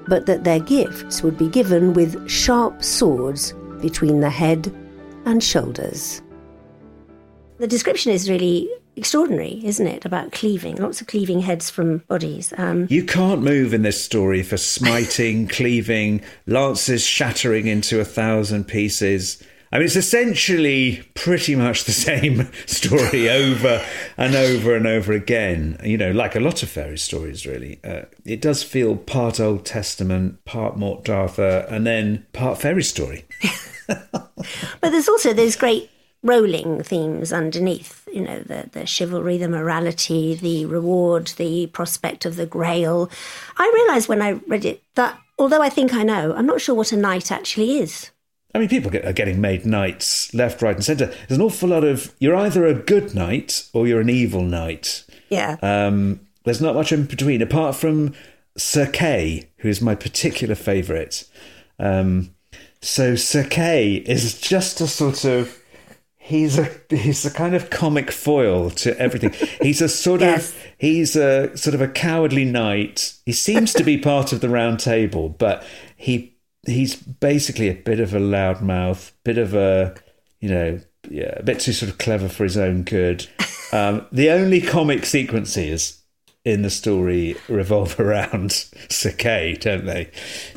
but 0.08 0.26
that 0.26 0.44
their 0.44 0.60
gifts 0.60 1.22
would 1.22 1.38
be 1.38 1.48
given 1.48 1.94
with 1.94 2.28
sharp 2.28 2.82
swords 2.82 3.52
between 3.80 4.20
the 4.20 4.30
head 4.30 4.74
and 5.24 5.42
shoulders. 5.42 6.22
The 7.58 7.66
description 7.66 8.12
is 8.12 8.28
really 8.28 8.68
extraordinary, 8.96 9.60
isn't 9.64 9.86
it? 9.86 10.04
About 10.04 10.32
cleaving, 10.32 10.76
lots 10.76 11.00
of 11.00 11.06
cleaving 11.06 11.40
heads 11.40 11.70
from 11.70 11.98
bodies. 12.08 12.52
Um, 12.58 12.86
you 12.90 13.04
can't 13.04 13.42
move 13.42 13.74
in 13.74 13.82
this 13.82 14.02
story 14.02 14.42
for 14.42 14.56
smiting, 14.56 15.48
cleaving, 15.58 16.22
lances 16.46 17.04
shattering 17.04 17.66
into 17.66 18.00
a 18.00 18.04
thousand 18.04 18.64
pieces. 18.64 19.42
I 19.74 19.78
mean, 19.78 19.86
it's 19.86 19.96
essentially 19.96 21.02
pretty 21.14 21.56
much 21.56 21.82
the 21.82 21.92
same 21.92 22.48
story 22.64 23.28
over 23.28 23.84
and 24.16 24.36
over 24.36 24.76
and 24.76 24.86
over 24.86 25.12
again. 25.12 25.80
You 25.82 25.98
know, 25.98 26.12
like 26.12 26.36
a 26.36 26.40
lot 26.40 26.62
of 26.62 26.68
fairy 26.68 26.96
stories, 26.96 27.44
really. 27.44 27.80
Uh, 27.82 28.02
it 28.24 28.40
does 28.40 28.62
feel 28.62 28.94
part 28.94 29.40
Old 29.40 29.66
Testament, 29.66 30.44
part 30.44 30.76
Morte 30.76 31.02
d'Arthur, 31.02 31.66
and 31.68 31.84
then 31.84 32.24
part 32.32 32.60
fairy 32.60 32.84
story. 32.84 33.24
but 33.88 34.30
there's 34.80 35.08
also 35.08 35.32
those 35.32 35.56
great 35.56 35.90
rolling 36.22 36.84
themes 36.84 37.32
underneath, 37.32 38.06
you 38.12 38.20
know, 38.20 38.38
the, 38.42 38.70
the 38.70 38.86
chivalry, 38.86 39.38
the 39.38 39.48
morality, 39.48 40.36
the 40.36 40.66
reward, 40.66 41.32
the 41.36 41.66
prospect 41.66 42.24
of 42.24 42.36
the 42.36 42.46
grail. 42.46 43.10
I 43.56 43.72
realised 43.74 44.08
when 44.08 44.22
I 44.22 44.40
read 44.46 44.64
it 44.64 44.84
that 44.94 45.18
although 45.36 45.62
I 45.62 45.68
think 45.68 45.94
I 45.94 46.04
know, 46.04 46.32
I'm 46.32 46.46
not 46.46 46.60
sure 46.60 46.76
what 46.76 46.92
a 46.92 46.96
knight 46.96 47.32
actually 47.32 47.78
is. 47.78 48.12
I 48.54 48.58
mean, 48.58 48.68
people 48.68 48.90
get, 48.90 49.04
are 49.04 49.12
getting 49.12 49.40
made 49.40 49.66
knights 49.66 50.32
left, 50.32 50.62
right, 50.62 50.76
and 50.76 50.84
centre. 50.84 51.06
There's 51.06 51.38
an 51.38 51.42
awful 51.42 51.70
lot 51.70 51.82
of 51.84 52.14
you're 52.20 52.36
either 52.36 52.66
a 52.66 52.74
good 52.74 53.14
knight 53.14 53.68
or 53.72 53.86
you're 53.86 54.00
an 54.00 54.10
evil 54.10 54.42
knight. 54.42 55.04
Yeah. 55.28 55.56
Um, 55.62 56.20
there's 56.44 56.60
not 56.60 56.74
much 56.74 56.92
in 56.92 57.06
between, 57.06 57.42
apart 57.42 57.74
from 57.74 58.14
Sir 58.56 58.86
Kay, 58.86 59.48
who 59.58 59.68
is 59.68 59.80
my 59.80 59.94
particular 59.94 60.54
favourite. 60.54 61.24
Um, 61.78 62.34
so 62.80 63.16
Sir 63.16 63.44
Kay 63.44 63.94
is 63.94 64.40
just 64.40 64.80
a 64.80 64.86
sort 64.86 65.24
of 65.24 65.58
he's 66.18 66.58
a 66.58 66.70
he's 66.88 67.24
a 67.26 67.30
kind 67.30 67.54
of 67.54 67.70
comic 67.70 68.10
foil 68.10 68.70
to 68.70 68.98
everything. 68.98 69.32
He's 69.62 69.82
a 69.82 69.88
sort 69.88 70.20
yes. 70.20 70.50
of 70.50 70.62
he's 70.78 71.16
a 71.16 71.56
sort 71.56 71.74
of 71.74 71.80
a 71.80 71.88
cowardly 71.88 72.44
knight. 72.44 73.14
He 73.26 73.32
seems 73.32 73.72
to 73.74 73.84
be 73.84 73.98
part 73.98 74.32
of 74.32 74.40
the 74.40 74.48
round 74.48 74.80
table, 74.80 75.28
but 75.28 75.64
he 75.96 76.33
he's 76.66 76.96
basically 76.96 77.68
a 77.68 77.74
bit 77.74 78.00
of 78.00 78.14
a 78.14 78.18
loudmouth, 78.18 79.12
bit 79.24 79.38
of 79.38 79.54
a, 79.54 79.94
you 80.40 80.48
know, 80.48 80.80
yeah, 81.10 81.34
a 81.36 81.42
bit 81.42 81.60
too 81.60 81.72
sort 81.72 81.90
of 81.90 81.98
clever 81.98 82.28
for 82.28 82.44
his 82.44 82.56
own 82.56 82.82
good. 82.82 83.26
Um, 83.72 84.06
the 84.12 84.30
only 84.30 84.60
comic 84.60 85.04
sequences 85.04 86.00
in 86.44 86.62
the 86.62 86.70
story 86.70 87.36
revolve 87.48 87.98
around 88.00 88.52
Sir 88.88 89.10
Kay, 89.10 89.54
don't 89.54 89.84
they? 89.84 90.10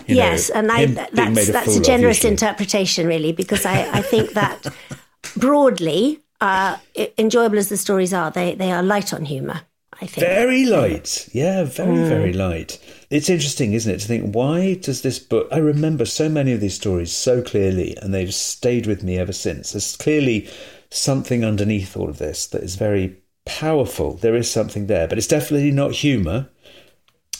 You 0.05 0.17
yes, 0.17 0.49
know, 0.49 0.59
and 0.59 0.71
I, 0.71 0.85
that's, 0.85 1.47
that's 1.47 1.77
a 1.77 1.81
generous 1.81 2.23
of, 2.23 2.31
interpretation, 2.31 3.07
really, 3.07 3.31
because 3.31 3.65
I, 3.65 3.89
I 3.91 4.01
think 4.01 4.33
that 4.33 4.67
broadly, 5.37 6.19
uh, 6.41 6.77
enjoyable 7.17 7.57
as 7.57 7.69
the 7.69 7.77
stories 7.77 8.13
are, 8.13 8.29
they, 8.29 8.53
they 8.53 8.71
are 8.71 8.83
light 8.83 9.13
on 9.13 9.25
humour. 9.25 9.61
I 10.01 10.05
think. 10.05 10.27
Very 10.27 10.65
light. 10.65 11.29
Yeah, 11.31 11.63
very, 11.63 11.97
mm. 11.97 12.07
very 12.07 12.33
light. 12.33 12.79
It's 13.09 13.29
interesting, 13.29 13.73
isn't 13.73 13.91
it, 13.91 13.99
to 14.01 14.07
think 14.07 14.35
why 14.35 14.75
does 14.75 15.01
this 15.01 15.19
book. 15.19 15.47
I 15.51 15.57
remember 15.57 16.05
so 16.05 16.29
many 16.29 16.51
of 16.51 16.59
these 16.59 16.75
stories 16.75 17.11
so 17.11 17.41
clearly, 17.41 17.97
and 17.97 18.13
they've 18.13 18.33
stayed 18.33 18.85
with 18.85 19.03
me 19.03 19.17
ever 19.17 19.33
since. 19.33 19.71
There's 19.71 19.95
clearly 19.95 20.49
something 20.89 21.43
underneath 21.43 21.97
all 21.97 22.09
of 22.09 22.17
this 22.19 22.45
that 22.47 22.63
is 22.63 22.75
very 22.75 23.17
powerful. 23.45 24.13
There 24.13 24.35
is 24.35 24.49
something 24.49 24.87
there, 24.87 25.07
but 25.07 25.17
it's 25.17 25.27
definitely 25.27 25.71
not 25.71 25.93
humour 25.93 26.49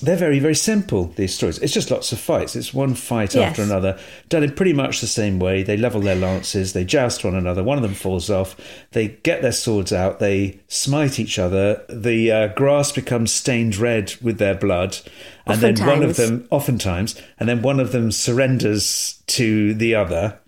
they're 0.02 0.16
very, 0.16 0.40
very 0.40 0.56
simple, 0.56 1.06
these 1.16 1.34
stories. 1.34 1.58
It's 1.60 1.74
just 1.74 1.90
lots 1.90 2.12
of 2.12 2.20
fights. 2.20 2.56
It's 2.56 2.74
one 2.74 2.94
fight 2.94 3.34
yes. 3.34 3.50
after 3.50 3.64
another, 3.64 4.00
done 4.30 4.44
in 4.44 4.54
pretty 4.54 4.74
much 4.74 5.02
the 5.02 5.08
same 5.08 5.40
way. 5.40 5.64
They 5.64 5.78
level 5.78 6.02
their 6.02 6.16
lances, 6.16 6.74
they 6.74 6.86
joust 6.86 7.24
one 7.24 7.36
another, 7.36 7.64
one 7.64 7.78
of 7.78 7.82
them 7.82 7.94
falls 7.94 8.30
off, 8.30 8.56
they 8.92 9.08
get 9.08 9.42
their 9.42 9.52
swords 9.52 9.92
out, 9.92 10.20
they 10.20 10.60
smite 10.68 11.20
each 11.20 11.40
other, 11.40 11.84
the 11.90 12.32
uh, 12.32 12.48
grass 12.50 12.92
becomes 12.92 13.34
stained 13.34 13.76
red 13.78 14.14
with 14.22 14.38
their 14.38 14.56
blood, 14.56 14.98
and 15.46 15.56
oftentimes. 15.56 15.80
then 15.80 15.88
one 15.88 16.04
of 16.04 16.16
them, 16.16 16.48
oftentimes, 16.52 17.22
and 17.40 17.50
then 17.50 17.62
one 17.62 17.80
of 17.80 17.92
them 17.92 18.12
surrenders 18.12 19.24
to 19.28 19.74
the 19.74 19.96
other 19.96 20.40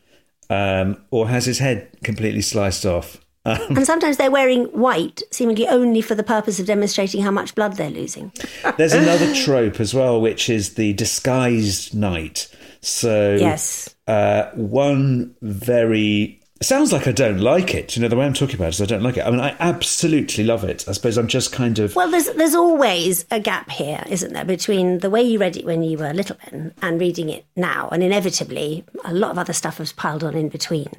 um, 0.49 1.03
or 1.11 1.29
has 1.29 1.45
his 1.45 1.59
head 1.59 1.89
completely 2.03 2.41
sliced 2.41 2.85
off. 2.85 3.17
Um, 3.45 3.77
and 3.77 3.85
sometimes 3.85 4.17
they're 4.17 4.31
wearing 4.31 4.65
white, 4.65 5.23
seemingly 5.31 5.67
only 5.67 6.01
for 6.01 6.13
the 6.13 6.23
purpose 6.23 6.59
of 6.59 6.65
demonstrating 6.65 7.21
how 7.21 7.31
much 7.31 7.55
blood 7.55 7.77
they're 7.77 7.89
losing. 7.89 8.31
There's 8.77 8.93
another 8.93 9.33
trope 9.43 9.79
as 9.79 9.93
well, 9.93 10.19
which 10.19 10.49
is 10.49 10.75
the 10.75 10.93
disguised 10.93 11.95
knight. 11.95 12.53
So, 12.81 13.35
yes, 13.39 13.95
uh, 14.07 14.51
one 14.55 15.35
very 15.41 16.39
sounds 16.61 16.91
like 16.91 17.07
I 17.07 17.11
don't 17.11 17.39
like 17.39 17.73
it. 17.73 17.95
You 17.95 18.01
know, 18.01 18.07
the 18.07 18.15
way 18.15 18.25
I'm 18.25 18.33
talking 18.33 18.55
about 18.55 18.67
it 18.67 18.75
is 18.75 18.81
I 18.81 18.85
don't 18.85 19.03
like 19.03 19.17
it. 19.17 19.25
I 19.25 19.31
mean, 19.31 19.39
I 19.39 19.55
absolutely 19.59 20.43
love 20.43 20.63
it. 20.63 20.85
I 20.87 20.91
suppose 20.91 21.17
I'm 21.17 21.27
just 21.27 21.51
kind 21.51 21.79
of 21.79 21.95
well. 21.95 22.09
There's 22.09 22.29
there's 22.31 22.55
always 22.55 23.25
a 23.31 23.39
gap 23.39 23.69
here, 23.69 24.03
isn't 24.09 24.33
there, 24.33 24.45
between 24.45 24.99
the 24.99 25.09
way 25.09 25.21
you 25.21 25.39
read 25.39 25.57
it 25.57 25.65
when 25.65 25.83
you 25.83 25.97
were 25.97 26.09
a 26.09 26.13
little 26.13 26.37
Ben 26.45 26.73
and 26.81 26.99
reading 26.99 27.29
it 27.29 27.45
now, 27.55 27.89
and 27.89 28.03
inevitably 28.03 28.83
a 29.05 29.13
lot 29.13 29.31
of 29.31 29.37
other 29.37 29.53
stuff 29.53 29.77
has 29.77 29.93
piled 29.93 30.23
on 30.23 30.35
in 30.35 30.49
between. 30.49 30.89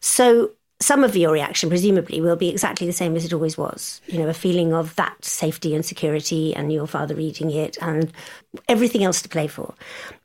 So 0.00 0.52
some 0.80 1.04
of 1.04 1.14
your 1.14 1.32
reaction 1.32 1.68
presumably 1.68 2.20
will 2.20 2.36
be 2.36 2.48
exactly 2.48 2.86
the 2.86 2.92
same 2.92 3.14
as 3.14 3.24
it 3.24 3.32
always 3.32 3.56
was. 3.56 4.00
You 4.06 4.18
know 4.18 4.28
a 4.28 4.34
feeling 4.34 4.72
of 4.72 4.96
that 4.96 5.24
safety 5.24 5.74
and 5.74 5.84
security 5.84 6.54
and 6.54 6.72
your 6.72 6.86
father 6.86 7.14
reading 7.14 7.50
it 7.50 7.76
and 7.80 8.10
everything 8.68 9.04
else 9.04 9.22
to 9.22 9.28
play 9.28 9.46
for. 9.46 9.74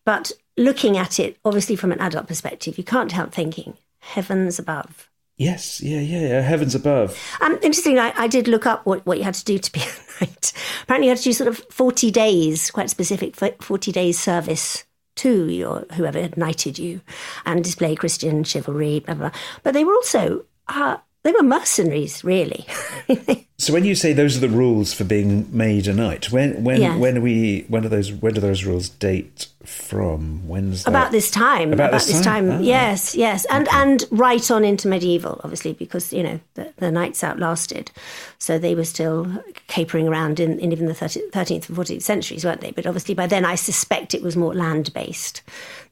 But 0.05 0.31
looking 0.57 0.97
at 0.97 1.19
it 1.19 1.37
obviously 1.43 1.75
from 1.75 1.91
an 1.91 1.99
adult 1.99 2.27
perspective 2.27 2.77
you 2.77 2.83
can't 2.83 3.11
help 3.11 3.33
thinking 3.33 3.75
heavens 3.99 4.57
above. 4.57 5.09
Yes 5.37 5.81
yeah 5.81 5.99
yeah, 5.99 6.27
yeah. 6.27 6.41
heavens 6.41 6.73
above. 6.73 7.19
Um 7.41 7.59
interesting 7.61 7.99
I, 7.99 8.13
I 8.15 8.27
did 8.27 8.47
look 8.47 8.65
up 8.65 8.85
what, 8.85 9.05
what 9.05 9.17
you 9.17 9.25
had 9.25 9.33
to 9.35 9.45
do 9.45 9.57
to 9.57 9.71
be 9.71 9.81
a 10.21 10.25
knight. 10.25 10.53
Apparently 10.83 11.07
you 11.07 11.11
had 11.11 11.17
to 11.17 11.23
do 11.23 11.33
sort 11.33 11.49
of 11.49 11.57
40 11.69 12.11
days 12.11 12.71
quite 12.71 12.89
specific 12.89 13.35
40 13.35 13.91
days 13.91 14.17
service 14.17 14.85
to 15.15 15.49
your 15.49 15.85
whoever 15.93 16.21
had 16.21 16.37
knighted 16.37 16.77
you 16.77 17.01
and 17.45 17.63
display 17.63 17.95
Christian 17.95 18.43
chivalry, 18.43 18.99
blah, 18.99 19.15
blah. 19.15 19.29
blah. 19.29 19.39
But 19.63 19.73
they 19.73 19.83
were 19.83 19.93
also 19.93 20.45
uh, 20.67 20.97
they 21.25 21.31
were 21.31 21.43
mercenaries, 21.43 22.23
really. 22.23 22.67
so 23.57 23.73
when 23.73 23.85
you 23.85 23.95
say 23.95 24.13
those 24.13 24.37
are 24.37 24.39
the 24.39 24.49
rules 24.49 24.93
for 24.93 25.03
being 25.03 25.47
made 25.55 25.87
a 25.87 25.93
knight, 25.93 26.31
when 26.31 26.63
when 26.63 26.81
yes. 26.81 26.99
when 26.99 27.17
are 27.17 27.21
we 27.21 27.65
when 27.67 27.85
are 27.85 27.89
those 27.89 28.11
when 28.11 28.33
do 28.33 28.41
those 28.41 28.63
rules 28.63 28.89
date 28.89 29.47
from? 29.63 30.47
When's 30.47 30.83
that? 30.83 30.89
about 30.89 31.11
this 31.11 31.31
time? 31.31 31.73
About, 31.73 31.89
about 31.89 32.01
this, 32.01 32.21
time? 32.21 32.47
time. 32.47 32.51
Oh. 32.51 32.59
Yes, 32.59 33.15
yes, 33.15 33.45
and 33.45 33.67
okay. 33.67 33.77
and 33.77 34.05
right 34.11 34.51
on 34.51 34.63
into 34.63 34.87
medieval, 34.87 35.41
obviously, 35.43 35.73
because 35.73 36.11
you 36.11 36.23
know 36.23 36.39
the, 36.55 36.73
the 36.77 36.91
knights 36.91 37.23
outlasted, 37.23 37.91
so 38.39 38.57
they 38.57 38.75
were 38.75 38.85
still 38.85 39.43
capering 39.67 40.07
around 40.07 40.39
in, 40.39 40.59
in 40.59 40.71
even 40.71 40.87
the 40.87 40.93
thirteenth 40.93 41.67
and 41.67 41.75
fourteenth 41.75 42.03
centuries, 42.03 42.45
weren't 42.45 42.61
they? 42.61 42.71
But 42.71 42.87
obviously 42.87 43.15
by 43.15 43.27
then, 43.27 43.45
I 43.45 43.55
suspect 43.55 44.13
it 44.13 44.21
was 44.21 44.35
more 44.35 44.53
land 44.53 44.93
based. 44.93 45.41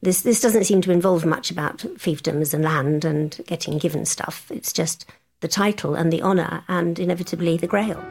This 0.02 0.22
this 0.22 0.40
doesn't 0.40 0.64
seem 0.64 0.80
to 0.82 0.92
involve 0.92 1.24
much 1.24 1.50
about 1.50 1.78
fiefdoms 1.78 2.54
and 2.54 2.64
land 2.64 3.04
and 3.04 3.40
getting 3.46 3.78
given 3.78 4.04
stuff. 4.04 4.50
It's 4.50 4.72
just 4.72 5.06
the 5.40 5.48
title 5.48 5.94
and 5.94 6.12
the 6.12 6.22
honour 6.22 6.64
and 6.68 6.98
inevitably 6.98 7.56
the 7.56 7.66
grail. 7.66 8.02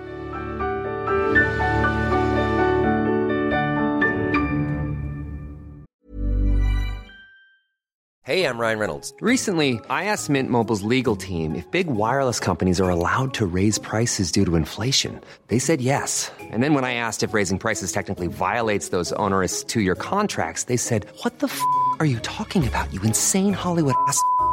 Hey, 8.25 8.47
I'm 8.47 8.57
Ryan 8.57 8.79
Reynolds. 8.79 9.13
Recently, 9.19 9.81
I 9.89 10.05
asked 10.05 10.29
Mint 10.29 10.49
Mobile's 10.49 10.81
legal 10.81 11.17
team 11.17 11.55
if 11.55 11.69
big 11.71 11.87
wireless 11.87 12.39
companies 12.39 12.79
are 12.79 12.89
allowed 12.89 13.33
to 13.33 13.45
raise 13.45 13.77
prices 13.77 14.31
due 14.31 14.45
to 14.45 14.55
inflation. 14.55 15.19
They 15.49 15.59
said 15.59 15.81
yes. 15.81 16.31
And 16.39 16.63
then 16.63 16.73
when 16.73 16.85
I 16.85 16.93
asked 16.93 17.23
if 17.23 17.33
raising 17.33 17.59
prices 17.59 17.91
technically 17.91 18.27
violates 18.27 18.89
those 18.95 19.11
onerous 19.19 19.61
two 19.65 19.81
year 19.81 19.95
contracts, 19.95 20.63
they 20.71 20.77
said, 20.77 21.05
What 21.23 21.39
the 21.39 21.47
f 21.47 21.61
are 21.99 22.05
you 22.05 22.19
talking 22.19 22.65
about, 22.65 22.93
you 22.93 23.01
insane 23.01 23.51
Hollywood 23.51 23.95
ass? 24.07 24.17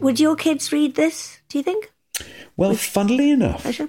Would 0.00 0.20
your 0.20 0.36
kids 0.36 0.72
read 0.72 0.94
this, 0.94 1.40
do 1.48 1.58
you 1.58 1.64
think? 1.64 1.92
Well, 2.56 2.74
funnily 2.74 3.30
enough, 3.30 3.62
Pleasure? 3.62 3.88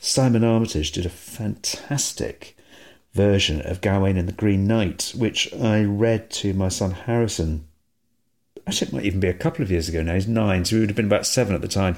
Simon 0.00 0.44
Armitage 0.44 0.92
did 0.92 1.04
a 1.04 1.10
fantastic 1.10 2.56
version 3.12 3.60
of 3.62 3.80
Gawain 3.80 4.16
and 4.16 4.28
the 4.28 4.32
Green 4.32 4.66
Knight, 4.66 5.12
which 5.16 5.52
I 5.54 5.82
read 5.82 6.30
to 6.32 6.52
my 6.52 6.68
son 6.68 6.92
Harrison. 6.92 7.66
Actually, 8.66 8.88
it 8.88 8.92
might 8.92 9.04
even 9.04 9.20
be 9.20 9.28
a 9.28 9.34
couple 9.34 9.62
of 9.62 9.70
years 9.70 9.88
ago 9.88 10.02
now. 10.02 10.14
He's 10.14 10.28
nine, 10.28 10.64
so 10.64 10.76
he 10.76 10.80
would 10.80 10.90
have 10.90 10.96
been 10.96 11.06
about 11.06 11.26
seven 11.26 11.54
at 11.54 11.62
the 11.62 11.68
time, 11.68 11.96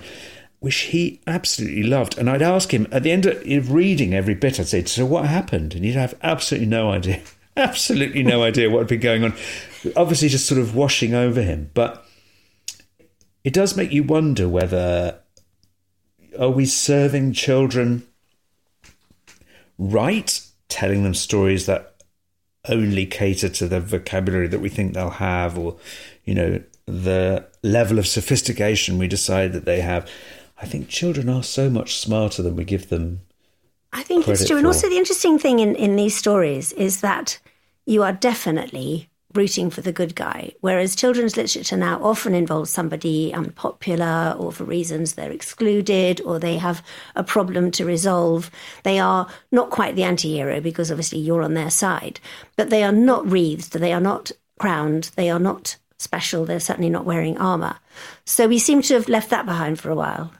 which 0.61 0.77
he 0.77 1.21
absolutely 1.27 1.83
loved. 1.83 2.17
And 2.17 2.31
I'd 2.31 2.43
ask 2.43 2.73
him 2.73 2.87
at 2.93 3.03
the 3.03 3.13
end 3.13 3.27
of 3.27 3.73
reading 3.73 4.15
every 4.15 4.35
bit, 4.35 4.59
I'd 4.59 4.69
say, 4.69 4.85
So 4.85 5.05
what 5.05 5.27
happened? 5.27 5.75
And 5.75 5.85
he'd 5.85 5.95
have 5.95 6.15
absolutely 6.23 6.69
no 6.69 6.91
idea. 6.91 7.21
Absolutely 7.57 8.23
no 8.23 8.45
idea 8.45 8.71
what 8.71 8.79
had 8.79 8.87
been 8.87 9.01
going 9.01 9.25
on. 9.25 9.35
Obviously, 9.97 10.29
just 10.29 10.47
sort 10.47 10.61
of 10.61 10.77
washing 10.77 11.13
over 11.13 11.43
him. 11.43 11.73
But 11.75 12.08
it 13.45 13.53
does 13.53 13.77
make 13.77 13.93
you 13.93 14.03
wonder 14.03 14.49
whether 14.49 15.21
are 16.39 16.51
we 16.51 16.67
serving 16.67 17.33
children 17.33 18.07
right, 19.79 20.41
telling 20.69 21.05
them 21.05 21.15
stories 21.15 21.67
that 21.67 21.95
only 22.69 23.07
cater 23.07 23.49
to 23.49 23.69
the 23.69 23.81
vocabulary 23.81 24.49
that 24.49 24.61
we 24.61 24.69
think 24.69 24.93
they'll 24.93 25.11
have, 25.11 25.57
or 25.57 25.77
you 26.25 26.35
know, 26.35 26.63
the 26.87 27.47
level 27.63 27.99
of 27.99 28.07
sophistication 28.07 28.99
we 28.99 29.09
decide 29.09 29.53
that 29.53 29.65
they 29.65 29.81
have. 29.81 30.11
I 30.61 30.67
think 30.67 30.89
children 30.89 31.29
are 31.29 31.43
so 31.43 31.71
much 31.71 31.97
smarter 31.97 32.43
than 32.43 32.57
we 32.57 32.65
give 32.65 32.89
them. 32.89 33.21
I 33.93 34.03
think 34.03 34.27
it's 34.29 34.47
true. 34.47 34.59
And 34.59 34.67
also, 34.67 34.89
the 34.89 34.99
interesting 34.99 35.39
thing 35.39 35.61
in, 35.61 35.75
in 35.77 35.97
these 35.97 36.17
stories 36.17 36.73
is 36.73 37.01
that 37.01 37.39
you 37.87 38.03
are 38.03 38.13
definitely 38.13 39.09
rooting 39.35 39.69
for 39.69 39.83
the 39.83 39.93
good 39.93 40.15
guy, 40.15 40.53
whereas 40.61 40.97
children's 40.97 41.37
literature 41.37 41.77
now 41.77 42.03
often 42.03 42.35
involves 42.35 42.71
somebody 42.71 43.33
unpopular 43.35 44.35
or 44.39 44.51
for 44.51 44.65
reasons 44.65 45.13
they're 45.13 45.31
excluded 45.31 46.21
or 46.23 46.39
they 46.39 46.57
have 46.57 46.83
a 47.15 47.23
problem 47.23 47.71
to 47.71 47.85
resolve. 47.85 48.51
They 48.85 48.99
are 48.99 49.29
not 49.53 49.71
quite 49.71 49.97
the 49.97 50.05
anti 50.05 50.33
hero 50.33 50.61
because 50.61 50.91
obviously 50.91 51.19
you're 51.19 51.43
on 51.43 51.55
their 51.55 51.71
side, 51.71 52.21
but 52.57 52.71
they 52.71 52.83
are 52.83 52.93
not 52.93 53.31
wreathed, 53.31 53.73
they 53.73 53.93
are 53.93 54.01
not 54.01 54.33
crowned, 54.59 55.11
they 55.15 55.29
are 55.29 55.39
not 55.39 55.77
special, 55.99 56.45
they're 56.45 56.61
certainly 56.61 56.91
not 56.91 57.05
wearing 57.05 57.37
armour. 57.37 57.77
So 58.25 58.49
we 58.49 58.59
seem 58.59 58.83
to 58.83 58.95
have 58.95 59.09
left 59.09 59.31
that 59.31 59.47
behind 59.47 59.79
for 59.79 59.91
a 59.91 59.97
while. 59.97 60.33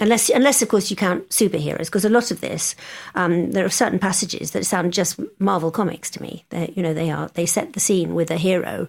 Unless, 0.00 0.28
unless 0.30 0.62
of 0.62 0.68
course 0.68 0.90
you 0.90 0.96
count 0.96 1.28
superheroes, 1.30 1.86
because 1.86 2.04
a 2.04 2.08
lot 2.08 2.30
of 2.30 2.40
this, 2.40 2.76
um, 3.14 3.50
there 3.50 3.64
are 3.64 3.70
certain 3.70 3.98
passages 3.98 4.52
that 4.52 4.64
sound 4.64 4.92
just 4.92 5.18
Marvel 5.40 5.70
comics 5.70 6.08
to 6.10 6.22
me. 6.22 6.44
They, 6.50 6.72
you 6.76 6.82
know, 6.82 6.94
they 6.94 7.10
are 7.10 7.28
they 7.34 7.46
set 7.46 7.72
the 7.72 7.80
scene 7.80 8.14
with 8.14 8.30
a 8.30 8.36
hero, 8.36 8.88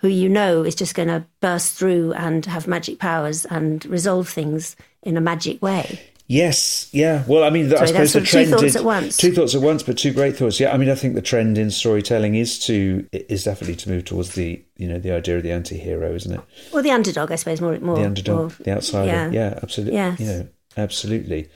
who 0.00 0.08
you 0.08 0.28
know 0.28 0.62
is 0.62 0.74
just 0.74 0.94
going 0.94 1.08
to 1.08 1.24
burst 1.40 1.74
through 1.76 2.12
and 2.12 2.44
have 2.46 2.66
magic 2.66 2.98
powers 2.98 3.44
and 3.46 3.84
resolve 3.86 4.28
things 4.28 4.76
in 5.02 5.16
a 5.16 5.20
magic 5.20 5.62
way. 5.62 6.00
Yes, 6.26 6.88
yeah. 6.92 7.24
Well, 7.26 7.42
I 7.42 7.50
mean, 7.50 7.66
I 7.72 7.74
Sorry, 7.74 7.86
suppose 7.88 7.92
that's 7.92 8.12
the 8.12 8.18
of 8.20 8.24
two 8.26 8.30
trend 8.30 8.50
thoughts 8.50 8.62
is 8.62 8.76
at 8.76 8.84
once. 8.84 9.16
two 9.16 9.32
thoughts 9.34 9.52
at 9.56 9.62
once, 9.62 9.82
but 9.82 9.98
two 9.98 10.12
great 10.12 10.36
thoughts. 10.36 10.60
Yeah, 10.60 10.72
I 10.72 10.76
mean, 10.76 10.88
I 10.88 10.94
think 10.94 11.16
the 11.16 11.22
trend 11.22 11.58
in 11.58 11.72
storytelling 11.72 12.36
is 12.36 12.56
to 12.66 13.04
is 13.12 13.42
definitely 13.42 13.74
to 13.76 13.88
move 13.88 14.04
towards 14.04 14.34
the 14.34 14.62
you 14.76 14.86
know 14.86 15.00
the 15.00 15.10
idea 15.10 15.38
of 15.38 15.42
the 15.42 15.50
anti-hero, 15.50 16.14
isn't 16.14 16.32
it? 16.32 16.40
Or 16.72 16.82
the 16.82 16.92
underdog, 16.92 17.32
I 17.32 17.34
suppose, 17.34 17.60
more 17.60 17.76
more 17.80 17.96
the 17.96 18.04
underdog, 18.04 18.38
more- 18.38 18.48
the 18.64 18.70
outsider. 18.70 19.06
yeah. 19.08 19.30
Yeah, 19.30 19.58
absolutely. 19.60 19.94
Yes. 19.94 20.20
You 20.20 20.26
know, 20.26 20.48
absolutely. 20.80 21.48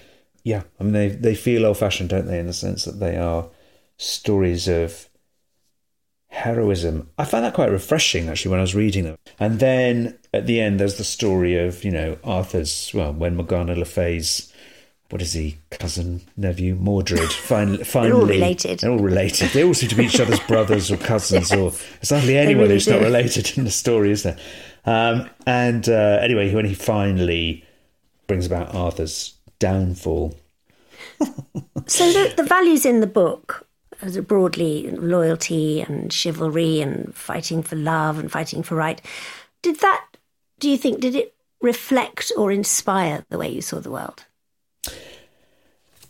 Yeah, 0.42 0.62
I 0.78 0.84
mean, 0.84 0.92
they 0.92 1.08
they 1.08 1.34
feel 1.34 1.64
old-fashioned, 1.64 2.10
don't 2.10 2.26
they? 2.26 2.38
In 2.38 2.46
the 2.46 2.52
sense 2.52 2.84
that 2.84 3.00
they 3.00 3.16
are 3.16 3.48
stories 3.96 4.68
of 4.68 5.08
heroism. 6.34 7.08
I 7.16 7.24
found 7.24 7.44
that 7.44 7.54
quite 7.54 7.70
refreshing 7.70 8.28
actually 8.28 8.50
when 8.50 8.60
I 8.60 8.62
was 8.62 8.74
reading 8.74 9.04
them. 9.04 9.16
And 9.38 9.60
then 9.60 10.18
at 10.32 10.46
the 10.46 10.60
end, 10.60 10.80
there's 10.80 10.98
the 10.98 11.04
story 11.04 11.56
of 11.56 11.84
you 11.84 11.90
know 11.90 12.18
Arthur's 12.24 12.90
well 12.92 13.12
when 13.12 13.36
Morgana 13.36 13.74
Le 13.74 13.84
Fay's 13.84 14.52
what 15.10 15.22
is 15.22 15.34
he 15.34 15.58
cousin 15.70 16.22
nephew 16.36 16.74
Mordred 16.74 17.30
finally 17.32 17.84
finally 17.84 18.34
related. 18.34 18.80
They're 18.80 18.90
all 18.90 18.98
related. 18.98 19.50
They 19.50 19.62
all 19.62 19.74
seem 19.74 19.90
to 19.90 19.94
be 19.94 20.06
each 20.06 20.20
other's 20.20 20.40
brothers 20.40 20.90
or 20.90 20.96
cousins, 20.96 21.52
or 21.52 21.70
there's 22.00 22.10
hardly 22.10 22.36
anyone 22.36 22.64
really 22.64 22.74
who's 22.74 22.88
not 22.88 23.00
related 23.00 23.56
in 23.56 23.64
the 23.64 23.70
story, 23.70 24.10
is 24.10 24.24
there? 24.24 24.38
Um, 24.84 25.30
and 25.46 25.88
uh, 25.88 26.18
anyway, 26.20 26.52
when 26.52 26.66
he 26.66 26.74
finally 26.74 27.64
brings 28.26 28.46
about 28.46 28.74
Arthur's 28.74 29.34
downfall, 29.58 30.34
So 31.86 32.10
the, 32.12 32.34
the 32.36 32.42
values 32.42 32.86
in 32.86 33.00
the 33.00 33.06
book, 33.06 33.66
as 34.00 34.18
broadly 34.20 34.90
loyalty 34.90 35.80
and 35.80 36.12
chivalry 36.12 36.80
and 36.80 37.14
fighting 37.14 37.62
for 37.62 37.76
love 37.76 38.18
and 38.18 38.30
fighting 38.30 38.62
for 38.62 38.74
right, 38.74 39.00
did 39.62 39.80
that? 39.80 40.04
Do 40.58 40.70
you 40.70 40.78
think 40.78 41.00
did 41.00 41.14
it 41.14 41.34
reflect 41.60 42.32
or 42.36 42.50
inspire 42.52 43.24
the 43.28 43.38
way 43.38 43.48
you 43.48 43.60
saw 43.60 43.80
the 43.80 43.90
world? 43.90 44.24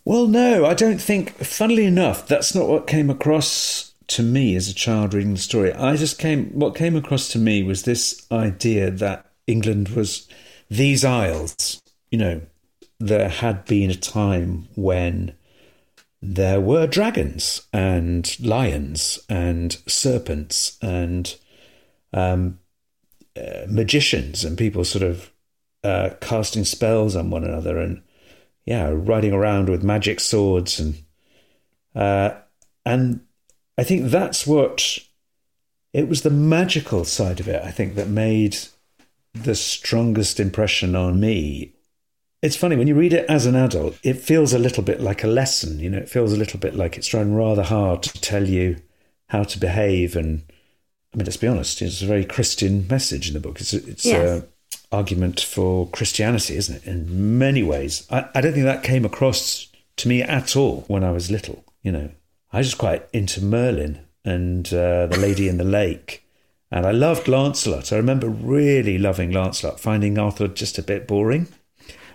Well, 0.05 0.27
no, 0.27 0.67
I 0.67 0.75
don't 0.75 1.01
think. 1.01 1.33
Funnily 1.39 1.87
enough, 1.87 2.29
that's 2.29 2.55
not 2.55 2.69
what 2.69 2.87
came 2.87 3.09
across 3.09 3.93
to 4.09 4.23
me 4.23 4.55
as 4.55 4.69
a 4.69 4.75
child 4.75 5.15
reading 5.15 5.33
the 5.33 5.41
story. 5.41 5.73
I 5.73 5.97
just 5.97 6.19
came. 6.19 6.51
What 6.51 6.75
came 6.75 6.95
across 6.95 7.29
to 7.31 7.39
me 7.39 7.63
was 7.63 7.83
this 7.83 8.27
idea 8.31 8.91
that 8.91 9.27
England 9.47 9.89
was 9.91 10.29
these 10.71 11.05
isles. 11.05 11.81
You 12.15 12.19
know, 12.19 12.41
there 13.01 13.29
had 13.29 13.65
been 13.65 13.91
a 13.91 13.97
time 13.97 14.69
when 14.77 15.35
there 16.23 16.61
were 16.61 16.87
dragons 16.87 17.67
and 17.73 18.39
lions 18.39 19.19
and 19.29 19.77
serpents 19.89 20.79
and 20.81 21.35
um, 22.13 22.61
uh, 23.37 23.67
magicians 23.69 24.45
and 24.45 24.57
people 24.57 24.85
sort 24.85 25.03
of 25.03 25.33
uh, 25.83 26.11
casting 26.21 26.65
spells 26.65 27.17
on 27.17 27.31
one 27.31 27.43
another 27.43 27.79
and 27.79 28.01
yeah, 28.65 28.93
riding 28.95 29.33
around 29.33 29.69
with 29.69 29.83
magic 29.83 30.21
swords 30.21 30.79
and 30.79 31.03
uh, 31.97 32.31
and 32.87 33.27
I 33.77 33.83
think 33.83 34.05
that's 34.05 34.47
what 34.47 35.01
it 35.93 36.09
was 36.09 36.23
the 36.23 36.31
magical 36.31 37.05
side 37.05 37.41
of 37.41 37.49
it. 37.49 37.61
I 37.65 37.73
think 37.73 37.97
that 37.97 38.07
made 38.07 38.57
the 39.33 39.57
strongest 39.57 40.39
impression 40.39 40.95
on 40.95 41.19
me. 41.19 41.73
It's 42.45 42.57
funny 42.57 42.77
when 42.77 42.87
you 42.89 42.95
read 42.95 43.15
it 43.15 43.25
as 43.27 43.47
an 43.47 43.57
adult, 43.57 43.99
it 44.03 44.19
feels 44.19 44.53
a 44.53 44.59
little 44.59 44.83
bit 44.83 45.01
like 45.01 45.25
a 45.25 45.27
lesson. 45.27 45.81
You 45.81 45.89
know, 45.89 45.97
it 45.97 46.11
feels 46.11 46.31
a 46.35 46.37
little 46.37 46.61
bit 46.61 46.75
like 46.75 46.99
it's 46.99 47.07
trying 47.07 47.35
rather 47.35 47.63
hard 47.63 48.03
to 48.03 48.21
tell 48.21 48.47
you 48.47 48.77
how 49.29 49.45
to 49.45 49.59
behave. 49.59 50.15
And 50.15 50.43
I 51.15 51.17
mean, 51.17 51.25
let's 51.25 51.39
be 51.39 51.49
honest, 51.49 51.81
it's 51.81 52.03
a 52.03 52.07
very 52.07 52.27
Christian 52.27 52.87
message 52.87 53.29
in 53.29 53.33
the 53.33 53.41
book. 53.41 53.63
It's 53.63 53.73
a, 53.73 53.79
it's 53.89 54.05
Yes. 54.05 54.43
a 54.43 54.47
argument 54.95 55.41
for 55.41 55.89
Christianity, 55.89 56.57
isn't 56.57 56.77
it? 56.77 56.87
In 56.87 57.39
many 57.39 57.63
ways, 57.63 58.07
I, 58.11 58.29
I 58.35 58.43
don't 58.43 58.53
think 58.53 58.67
that 58.67 58.83
came 58.83 59.07
across 59.07 59.69
to 59.97 60.09
me 60.09 60.21
at 60.21 60.55
all 60.55 60.85
when 60.87 61.03
I 61.03 61.13
was 61.13 61.31
little. 61.31 61.65
You 61.83 61.93
know, 61.93 62.11
I 62.53 62.59
was 62.59 62.67
just 62.67 62.79
quite 62.79 63.07
into 63.15 63.43
Merlin 63.43 64.01
and 64.23 64.67
uh, 64.69 65.07
the 65.07 65.19
Lady 65.19 65.49
in 65.49 65.57
the 65.57 65.65
Lake, 65.65 66.27
and 66.71 66.85
I 66.85 66.91
loved 66.91 67.27
Lancelot. 67.27 67.91
I 67.91 67.97
remember 67.97 68.29
really 68.29 68.99
loving 68.99 69.31
Lancelot, 69.31 69.81
finding 69.81 70.19
Arthur 70.19 70.47
just 70.47 70.77
a 70.77 70.83
bit 70.83 71.09
boring. 71.09 71.49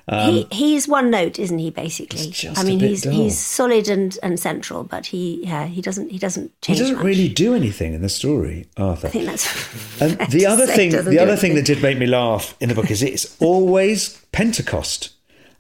He 0.10 0.44
um, 0.44 0.48
he's 0.52 0.88
one 0.88 1.12
note, 1.12 1.38
isn't 1.38 1.60
he? 1.60 1.70
Basically, 1.70 2.20
He's 2.20 2.30
just 2.30 2.60
I 2.60 2.64
mean, 2.64 2.80
he's 2.80 3.04
dull. 3.04 3.14
he's 3.14 3.38
solid 3.38 3.88
and, 3.90 4.18
and 4.24 4.40
central, 4.40 4.84
but 4.84 5.06
he 5.08 5.42
yeah 5.46 5.66
he 5.68 5.82
doesn't 5.82 6.10
he 6.12 6.18
doesn't 6.18 6.52
He 6.66 6.74
doesn't 6.76 6.96
much. 6.96 7.06
really 7.06 7.30
do 7.30 7.54
anything 7.54 7.94
in 7.94 8.02
the 8.02 8.10
story, 8.10 8.68
Arthur. 8.78 9.08
I 9.08 9.10
think 9.12 9.26
that's 9.26 10.02
And 10.02 10.18
the 10.32 10.46
other 10.46 10.66
thing, 10.66 10.92
the 10.92 11.20
other 11.20 11.36
thing 11.36 11.56
that 11.56 11.66
did 11.66 11.82
make 11.84 11.98
me 11.98 12.06
laugh 12.08 12.56
in 12.60 12.70
the 12.70 12.76
book 12.76 12.90
is 12.90 13.04
it's 13.04 13.36
always 13.42 14.18
Pentecost. 14.32 15.12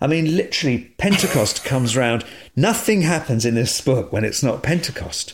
I 0.01 0.07
mean, 0.07 0.35
literally, 0.37 0.93
Pentecost 0.97 1.63
comes 1.71 1.95
round. 1.97 2.23
Nothing 2.55 3.01
happens 3.01 3.45
in 3.45 3.55
this 3.55 3.81
book 3.81 4.11
when 4.13 4.23
it's 4.23 4.41
not 4.41 4.63
Pentecost. 4.63 5.33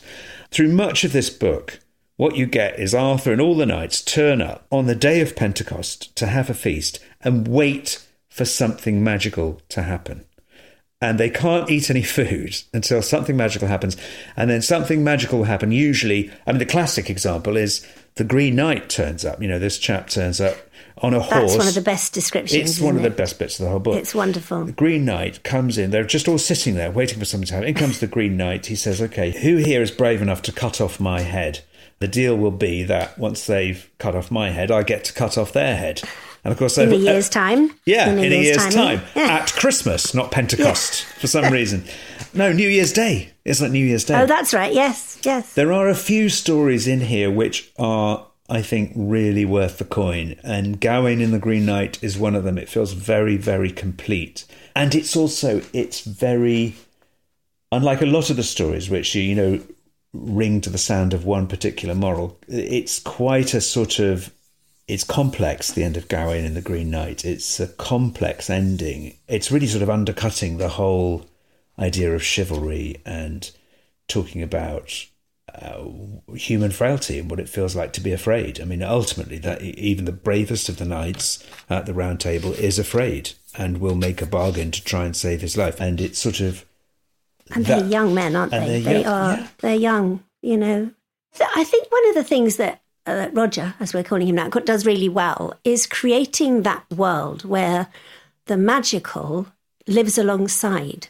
Through 0.51 0.69
much 0.69 1.04
of 1.04 1.13
this 1.13 1.30
book, 1.30 1.80
what 2.17 2.36
you 2.36 2.45
get 2.47 2.80
is 2.80 2.95
Arthur 2.95 3.32
and 3.32 3.41
all 3.41 3.56
the 3.56 3.65
knights 3.65 4.01
turn 4.01 4.41
up 4.41 4.65
on 4.71 4.86
the 4.88 4.95
day 4.95 5.21
of 5.21 5.36
Pentecost 5.36 6.15
to 6.15 6.28
have 6.28 6.49
a 6.49 6.54
feast 6.54 6.99
and 7.21 7.47
wait 7.47 8.04
for 8.35 8.45
something 8.45 9.03
magical 9.03 9.61
to 9.69 9.81
happen 9.83 10.25
and 11.01 11.19
they 11.19 11.29
can't 11.29 11.69
eat 11.69 11.89
any 11.89 12.03
food 12.03 12.57
until 12.73 13.01
something 13.01 13.35
magical 13.35 13.67
happens. 13.67 13.97
And 14.35 14.49
then 14.49 14.61
something 14.61 15.03
magical 15.03 15.39
will 15.39 15.45
happen. 15.45 15.71
Usually, 15.71 16.31
I 16.47 16.51
mean, 16.51 16.59
the 16.59 16.65
classic 16.65 17.09
example 17.09 17.57
is 17.57 17.85
the 18.15 18.23
Green 18.23 18.55
Knight 18.55 18.89
turns 18.89 19.25
up. 19.25 19.41
You 19.41 19.47
know, 19.47 19.59
this 19.59 19.77
chap 19.77 20.09
turns 20.09 20.39
up 20.39 20.57
on 20.99 21.13
a 21.13 21.19
That's 21.19 21.31
horse. 21.31 21.51
That's 21.51 21.57
one 21.59 21.67
of 21.67 21.75
the 21.75 21.81
best 21.81 22.13
descriptions. 22.13 22.71
It's 22.71 22.79
one 22.79 22.95
of 22.95 23.03
the 23.03 23.09
best 23.09 23.37
bits 23.37 23.59
of 23.59 23.65
the 23.65 23.69
whole 23.69 23.79
book. 23.79 23.95
It's 23.95 24.15
wonderful. 24.15 24.65
The 24.65 24.71
Green 24.71 25.05
Knight 25.05 25.43
comes 25.43 25.77
in. 25.77 25.91
They're 25.91 26.05
just 26.05 26.27
all 26.27 26.37
sitting 26.37 26.75
there 26.75 26.91
waiting 26.91 27.19
for 27.19 27.25
something 27.25 27.47
to 27.47 27.53
happen. 27.53 27.69
In 27.69 27.75
comes 27.75 27.99
the 27.99 28.07
Green 28.07 28.37
Knight. 28.37 28.67
He 28.67 28.75
says, 28.75 29.01
Okay, 29.01 29.31
who 29.31 29.57
here 29.57 29.81
is 29.81 29.91
brave 29.91 30.21
enough 30.21 30.41
to 30.43 30.51
cut 30.51 30.79
off 30.79 30.99
my 30.99 31.21
head? 31.21 31.59
The 31.99 32.07
deal 32.07 32.35
will 32.35 32.51
be 32.51 32.83
that 32.83 33.17
once 33.17 33.45
they've 33.45 33.89
cut 33.99 34.15
off 34.15 34.31
my 34.31 34.49
head, 34.49 34.71
I 34.71 34.83
get 34.83 35.03
to 35.05 35.13
cut 35.13 35.37
off 35.37 35.53
their 35.53 35.75
head. 35.75 36.01
And 36.45 36.51
of 36.51 36.58
course, 36.60 36.77
In 36.77 36.93
a 36.93 36.95
year's 36.95 37.27
uh, 37.27 37.31
time. 37.31 37.71
yeah, 37.86 38.08
in 38.12 38.19
a, 38.31 38.41
year's, 38.41 38.58
time, 38.73 39.01
Yeah. 39.15 39.23
at 39.41 39.51
Christmas, 39.53 40.13
not 40.13 40.29
Pentecost, 40.31 41.03
for 41.19 41.25
some 41.25 41.51
reason. 41.60 41.84
No, 42.36 42.51
New 42.53 42.69
Year's 42.69 42.93
Day. 42.93 43.31
It's 43.43 43.60
like 43.62 43.71
New 43.71 43.84
Year's 43.84 44.05
Day. 44.05 44.21
Oh, 44.21 44.27
that's 44.27 44.53
right. 44.53 44.71
Yes, 44.71 45.17
yes. 45.23 45.53
There 45.55 45.73
are 45.73 45.89
a 45.89 45.95
few 45.95 46.29
stories 46.29 46.88
in 46.88 47.01
here 47.01 47.31
which 47.31 47.71
are, 47.79 48.27
I 48.47 48.62
think, 48.62 48.91
really 48.95 49.43
worth 49.43 49.79
the 49.79 49.86
coin. 49.86 50.36
And 50.43 50.79
Gawain 50.79 51.19
in 51.19 51.31
the 51.31 51.39
Green 51.39 51.65
Knight 51.65 51.97
is 52.03 52.15
one 52.15 52.36
of 52.36 52.43
them. 52.43 52.60
It 52.60 52.69
feels 52.69 52.93
very, 52.93 53.38
very 53.38 53.71
complete. 53.71 54.45
And 54.75 54.93
it's 54.93 55.15
also, 55.15 55.63
it's 55.73 56.01
very, 56.01 56.75
unlike 57.71 58.03
a 58.03 58.05
lot 58.05 58.29
of 58.29 58.36
the 58.36 58.43
stories 58.43 58.88
which, 58.88 59.15
you 59.15 59.34
know, 59.34 59.60
ring 60.13 60.62
to 60.62 60.69
the 60.69 60.77
sound 60.77 61.13
of 61.13 61.25
one 61.25 61.47
particular 61.47 61.95
moral, 61.95 62.38
it's 62.47 62.99
quite 62.99 63.55
a 63.55 63.62
sort 63.62 63.97
of, 63.97 64.31
it's 64.87 65.03
complex, 65.03 65.71
the 65.71 65.83
end 65.83 65.97
of 65.97 66.07
Gawain 66.07 66.45
in 66.45 66.53
the 66.53 66.61
Green 66.61 66.89
Knight. 66.91 67.25
It's 67.25 67.59
a 67.59 67.67
complex 67.67 68.49
ending. 68.49 69.17
It's 69.27 69.51
really 69.51 69.67
sort 69.67 69.81
of 69.83 69.89
undercutting 69.89 70.57
the 70.57 70.69
whole 70.69 71.25
idea 71.79 72.13
of 72.13 72.23
chivalry 72.23 73.01
and 73.05 73.49
talking 74.07 74.41
about 74.43 75.05
uh, 75.53 75.85
human 76.35 76.69
frailty 76.71 77.17
and 77.19 77.29
what 77.29 77.39
it 77.39 77.49
feels 77.49 77.75
like 77.75 77.93
to 77.93 78.01
be 78.01 78.11
afraid. 78.11 78.59
I 78.61 78.65
mean, 78.65 78.83
ultimately, 78.83 79.37
that 79.39 79.61
even 79.61 80.05
the 80.05 80.11
bravest 80.11 80.69
of 80.69 80.77
the 80.77 80.85
knights 80.85 81.43
at 81.69 81.85
the 81.85 81.93
Round 81.93 82.19
Table 82.19 82.53
is 82.53 82.77
afraid 82.77 83.31
and 83.57 83.79
will 83.79 83.95
make 83.95 84.21
a 84.21 84.25
bargain 84.25 84.69
to 84.71 84.83
try 84.83 85.05
and 85.05 85.15
save 85.15 85.41
his 85.41 85.57
life. 85.57 85.79
And 85.79 85.99
it's 86.01 86.19
sort 86.19 86.41
of 86.41 86.65
And 87.51 87.65
that- 87.65 87.79
they're 87.81 87.89
young 87.89 88.13
men, 88.13 88.35
aren't 88.35 88.51
they? 88.51 88.59
they're 88.59 88.79
They 88.81 89.01
young, 89.01 89.05
are. 89.13 89.33
yeah. 89.37 89.47
They're 89.59 89.75
young. 89.75 90.23
You 90.41 90.57
know. 90.57 90.91
I 91.55 91.63
think 91.63 91.91
one 91.91 92.07
of 92.09 92.15
the 92.15 92.23
things 92.23 92.57
that 92.57 92.81
uh, 93.05 93.29
Roger, 93.33 93.75
as 93.79 93.93
we're 93.93 94.03
calling 94.03 94.27
him 94.27 94.35
now, 94.35 94.49
does 94.49 94.85
really 94.85 95.09
well 95.09 95.53
is 95.63 95.85
creating 95.87 96.63
that 96.63 96.83
world 96.91 97.45
where 97.45 97.87
the 98.45 98.57
magical 98.57 99.47
lives 99.87 100.17
alongside. 100.17 101.07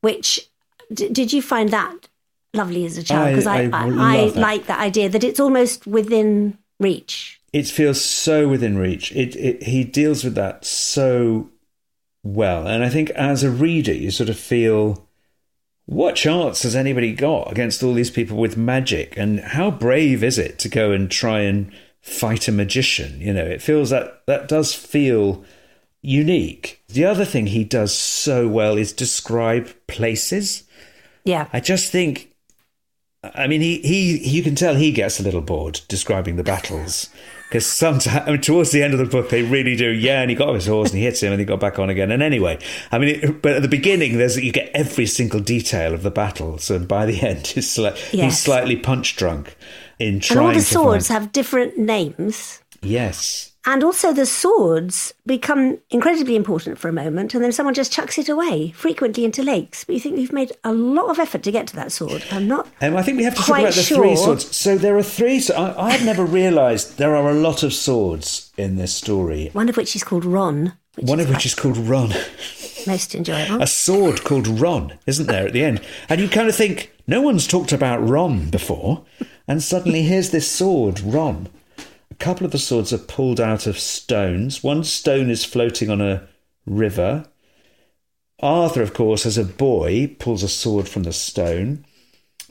Which 0.00 0.48
d- 0.92 1.08
did 1.08 1.32
you 1.32 1.42
find 1.42 1.70
that 1.70 2.08
lovely 2.54 2.84
as 2.86 2.96
a 2.96 3.02
child? 3.02 3.30
Because 3.30 3.46
I, 3.46 3.62
I 3.62 3.70
I, 3.72 4.16
I 4.16 4.24
like 4.28 4.66
that 4.66 4.80
idea 4.80 5.08
that 5.08 5.24
it's 5.24 5.40
almost 5.40 5.86
within 5.86 6.58
reach. 6.78 7.40
it 7.52 7.66
feels 7.66 8.00
so 8.04 8.48
within 8.48 8.78
reach. 8.78 9.10
It, 9.12 9.34
it 9.36 9.62
he 9.62 9.82
deals 9.84 10.22
with 10.24 10.34
that 10.34 10.64
so 10.64 11.50
well, 12.22 12.66
and 12.66 12.84
I 12.84 12.88
think 12.88 13.10
as 13.10 13.42
a 13.42 13.50
reader, 13.50 13.92
you 13.92 14.10
sort 14.10 14.28
of 14.28 14.38
feel 14.38 15.05
what 15.86 16.16
chance 16.16 16.64
has 16.64 16.74
anybody 16.74 17.12
got 17.12 17.50
against 17.50 17.82
all 17.82 17.94
these 17.94 18.10
people 18.10 18.36
with 18.36 18.56
magic, 18.56 19.16
and 19.16 19.40
how 19.40 19.70
brave 19.70 20.22
is 20.22 20.38
it 20.38 20.58
to 20.60 20.68
go 20.68 20.90
and 20.92 21.10
try 21.10 21.40
and 21.40 21.72
fight 22.00 22.48
a 22.48 22.52
magician? 22.52 23.20
You 23.20 23.32
know, 23.32 23.44
it 23.44 23.62
feels 23.62 23.90
that 23.90 24.22
that 24.26 24.48
does 24.48 24.74
feel 24.74 25.44
unique. 26.02 26.82
The 26.88 27.04
other 27.04 27.24
thing 27.24 27.46
he 27.46 27.64
does 27.64 27.94
so 27.94 28.48
well 28.48 28.76
is 28.76 28.92
describe 28.92 29.74
places. 29.86 30.64
Yeah. 31.24 31.48
I 31.52 31.60
just 31.60 31.90
think, 31.90 32.32
I 33.22 33.46
mean, 33.46 33.60
he, 33.60 33.78
he 33.78 34.18
you 34.18 34.42
can 34.42 34.54
tell 34.54 34.74
he 34.74 34.92
gets 34.92 35.20
a 35.20 35.22
little 35.22 35.40
bored 35.40 35.80
describing 35.88 36.36
the 36.36 36.44
battles 36.44 37.10
because 37.48 37.66
sometimes 37.66 38.06
I 38.26 38.30
mean, 38.32 38.40
towards 38.40 38.70
the 38.70 38.82
end 38.82 38.92
of 38.92 38.98
the 38.98 39.04
book 39.06 39.30
they 39.30 39.42
really 39.42 39.76
do. 39.76 39.90
Yeah, 39.90 40.20
and 40.20 40.30
he 40.30 40.36
got 40.36 40.48
off 40.48 40.54
his 40.56 40.66
horse 40.66 40.90
and 40.90 40.98
he 40.98 41.04
hits 41.04 41.22
him 41.22 41.32
and 41.32 41.40
he 41.40 41.44
got 41.46 41.60
back 41.60 41.78
on 41.78 41.90
again. 41.90 42.10
And 42.10 42.22
anyway, 42.22 42.58
I 42.92 42.98
mean, 42.98 43.20
it, 43.22 43.42
but 43.42 43.52
at 43.54 43.62
the 43.62 43.68
beginning 43.68 44.18
there's 44.18 44.36
you 44.36 44.52
get 44.52 44.70
every 44.74 45.06
single 45.06 45.40
detail 45.40 45.94
of 45.94 46.02
the 46.02 46.10
battles, 46.10 46.70
and 46.70 46.86
by 46.86 47.06
the 47.06 47.20
end 47.26 47.52
it's 47.56 47.78
like 47.78 47.96
he's 47.96 48.38
slightly 48.38 48.76
punch 48.76 49.16
drunk 49.16 49.56
in 49.98 50.20
trying. 50.20 50.38
And 50.38 50.48
all 50.48 50.54
the 50.54 50.60
swords 50.60 51.08
find- 51.08 51.22
have 51.22 51.32
different 51.32 51.78
names. 51.78 52.62
yes. 52.82 53.52
And 53.68 53.82
also, 53.82 54.12
the 54.12 54.26
swords 54.26 55.12
become 55.26 55.78
incredibly 55.90 56.36
important 56.36 56.78
for 56.78 56.88
a 56.88 56.92
moment, 56.92 57.34
and 57.34 57.42
then 57.42 57.50
someone 57.50 57.74
just 57.74 57.92
chucks 57.92 58.16
it 58.16 58.28
away, 58.28 58.70
frequently 58.70 59.24
into 59.24 59.42
lakes. 59.42 59.82
But 59.82 59.96
you 59.96 60.00
think 60.00 60.18
you've 60.18 60.32
made 60.32 60.52
a 60.62 60.72
lot 60.72 61.10
of 61.10 61.18
effort 61.18 61.42
to 61.42 61.50
get 61.50 61.66
to 61.68 61.76
that 61.76 61.90
sword. 61.90 62.24
I'm 62.30 62.46
not. 62.46 62.68
Um, 62.80 62.96
I 62.96 63.02
think 63.02 63.18
we 63.18 63.24
have 63.24 63.34
to 63.34 63.42
talk 63.42 63.58
about 63.58 63.74
the 63.74 63.82
sure. 63.82 63.98
three 63.98 64.14
swords. 64.14 64.56
So 64.56 64.78
there 64.78 64.96
are 64.96 65.02
three. 65.02 65.40
So 65.40 65.54
I, 65.54 65.94
I've 65.94 66.04
never 66.04 66.24
realised 66.24 66.98
there 66.98 67.16
are 67.16 67.28
a 67.28 67.34
lot 67.34 67.64
of 67.64 67.74
swords 67.74 68.52
in 68.56 68.76
this 68.76 68.94
story. 68.94 69.50
One 69.52 69.68
of 69.68 69.76
which 69.76 69.96
is 69.96 70.04
called 70.04 70.24
Ron, 70.24 70.74
which 70.94 71.06
One 71.08 71.18
of 71.18 71.28
which 71.28 71.44
is 71.44 71.54
called 71.56 71.76
Ron. 71.76 72.12
most 72.86 73.16
enjoyable. 73.16 73.60
a 73.60 73.66
sword 73.66 74.22
called 74.22 74.46
Ron, 74.46 74.96
isn't 75.06 75.26
there, 75.26 75.46
at 75.46 75.52
the 75.52 75.64
end? 75.64 75.80
And 76.08 76.20
you 76.20 76.28
kind 76.28 76.48
of 76.48 76.54
think, 76.54 76.92
no 77.08 77.20
one's 77.20 77.48
talked 77.48 77.72
about 77.72 78.06
Ron 78.06 78.48
before. 78.48 79.04
And 79.48 79.62
suddenly 79.62 80.02
here's 80.02 80.30
this 80.30 80.50
sword, 80.50 81.00
Ron. 81.00 81.48
A 82.18 82.24
couple 82.24 82.46
of 82.46 82.52
the 82.52 82.58
swords 82.58 82.94
are 82.94 82.98
pulled 82.98 83.40
out 83.40 83.66
of 83.66 83.78
stones. 83.78 84.62
One 84.64 84.84
stone 84.84 85.28
is 85.28 85.44
floating 85.44 85.90
on 85.90 86.00
a 86.00 86.26
river. 86.64 87.26
Arthur, 88.40 88.80
of 88.80 88.94
course, 88.94 89.26
as 89.26 89.36
a 89.36 89.44
boy, 89.44 90.16
pulls 90.18 90.42
a 90.42 90.48
sword 90.48 90.88
from 90.88 91.02
the 91.02 91.12
stone. 91.12 91.84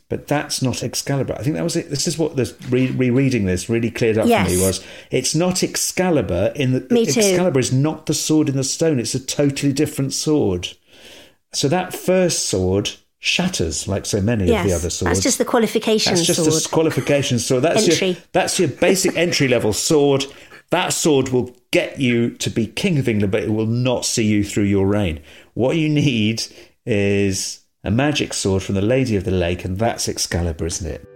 But 0.07 0.27
that's 0.27 0.61
not 0.61 0.83
Excalibur. 0.83 1.33
I 1.33 1.41
think 1.41 1.55
that 1.55 1.63
was 1.63 1.75
it. 1.75 1.89
This 1.89 2.07
is 2.07 2.15
what 2.15 2.35
this 2.35 2.53
re- 2.69 2.91
rereading 2.91 3.45
this 3.45 3.67
really 3.67 3.89
cleared 3.89 4.19
up 4.19 4.27
Yes. 4.27 4.47
for 4.51 4.55
me 4.55 4.61
was 4.61 4.85
it's 5.09 5.33
not 5.33 5.63
Excalibur 5.63 6.53
in 6.55 6.73
the 6.73 6.81
Me 6.93 7.07
too. 7.07 7.19
Excalibur 7.19 7.59
is 7.59 7.73
not 7.73 8.05
the 8.05 8.13
sword 8.13 8.47
in 8.47 8.55
the 8.55 8.63
stone. 8.63 8.99
It's 8.99 9.15
a 9.15 9.19
totally 9.19 9.73
different 9.73 10.13
sword. 10.13 10.69
So 11.53 11.67
that 11.69 11.95
first 11.95 12.45
sword 12.45 12.91
shatters 13.25 13.87
like 13.87 14.05
so 14.05 14.21
many 14.21 14.45
yes, 14.45 14.61
of 14.63 14.69
the 14.69 14.75
other 14.75 14.89
swords. 14.91 15.15
that's 15.15 15.23
just 15.23 15.39
the 15.39 15.45
qualification 15.45 16.13
That's 16.13 16.27
just 16.27 16.43
sword. 16.43 16.63
a 16.63 16.69
qualification 16.69 17.39
sword. 17.39 17.63
That's 17.63 17.99
your 17.99 18.15
that's 18.33 18.59
your 18.59 18.67
basic 18.67 19.17
entry 19.17 19.47
level 19.47 19.73
sword. 19.73 20.25
That 20.69 20.89
sword 20.89 21.29
will 21.29 21.55
get 21.71 21.99
you 21.99 22.31
to 22.35 22.49
be 22.51 22.67
king 22.67 22.99
of 22.99 23.09
England, 23.09 23.31
but 23.31 23.41
it 23.41 23.49
will 23.49 23.65
not 23.65 24.05
see 24.05 24.25
you 24.25 24.43
through 24.43 24.65
your 24.65 24.85
reign. 24.85 25.21
What 25.55 25.75
you 25.75 25.89
need 25.89 26.43
is 26.85 27.61
a 27.83 27.89
magic 27.89 28.33
sword 28.33 28.61
from 28.61 28.75
the 28.75 28.81
Lady 28.81 29.15
of 29.15 29.23
the 29.23 29.31
Lake, 29.31 29.65
and 29.65 29.79
that's 29.79 30.07
Excalibur, 30.07 30.67
isn't 30.67 30.87
it? 30.87 31.07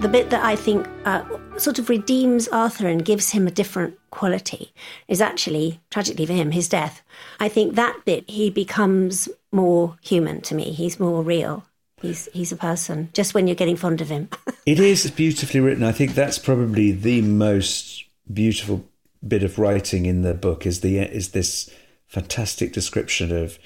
the 0.00 0.08
bit 0.08 0.30
that 0.30 0.44
I 0.44 0.54
think 0.54 0.86
uh, 1.04 1.24
sort 1.60 1.78
of 1.78 1.88
redeems 1.88 2.48
Arthur 2.48 2.88
and 2.88 3.04
gives 3.04 3.30
him 3.30 3.46
a 3.46 3.50
different 3.50 3.98
quality 4.10 4.72
is 5.06 5.20
actually, 5.20 5.80
tragically 5.90 6.26
for 6.26 6.32
him, 6.32 6.50
his 6.50 6.68
death. 6.68 7.02
I 7.40 7.48
think 7.48 7.74
that 7.74 8.04
bit 8.04 8.28
he 8.28 8.50
becomes 8.50 9.28
more 9.52 9.96
human 10.02 10.40
to 10.42 10.54
me. 10.54 10.72
He's 10.72 11.00
more 11.00 11.22
real. 11.22 11.64
He's 12.00 12.28
he's 12.32 12.52
a 12.52 12.56
person. 12.56 13.10
Just 13.12 13.34
when 13.34 13.46
you're 13.46 13.56
getting 13.56 13.76
fond 13.76 14.00
of 14.00 14.08
him. 14.08 14.28
It 14.66 14.80
is 14.80 15.10
beautifully 15.10 15.60
written. 15.60 15.82
I 15.82 15.92
think 15.92 16.14
that's 16.14 16.38
probably 16.38 16.92
the 16.92 17.22
most 17.22 18.04
beautiful 18.30 18.84
bit 19.26 19.42
of 19.42 19.58
writing 19.58 20.04
in 20.04 20.20
the 20.20 20.34
book 20.34 20.66
is 20.66 20.82
the 20.82 20.98
is 20.98 21.30
this 21.30 21.70
fantastic 22.06 22.74
description 22.74 23.34
of 23.34 23.58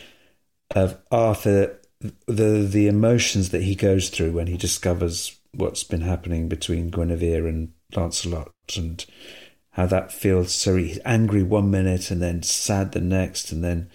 of 0.77 0.99
Arthur 1.11 1.77
the 2.27 2.67
the 2.69 2.87
emotions 2.87 3.51
that 3.51 3.63
he 3.63 3.75
goes 3.75 4.11
through 4.11 4.33
when 4.33 4.47
he 4.47 4.57
discovers 4.57 5.39
what's 5.55 5.85
been 5.85 6.01
happening 6.01 6.49
between 6.49 6.91
Guinevere 6.91 7.47
and 7.47 7.73
Lancelot 7.97 8.53
and 8.77 9.05
how 9.71 9.87
that 9.87 10.13
feels 10.13 10.53
so 10.53 10.77
he's 10.77 10.99
angry 11.05 11.43
one 11.43 11.71
minute 11.71 12.11
and 12.11 12.21
then 12.21 12.43
sad 12.43 12.93
the 12.93 13.01
next 13.01 13.53
and 13.53 13.65
then 13.65 13.91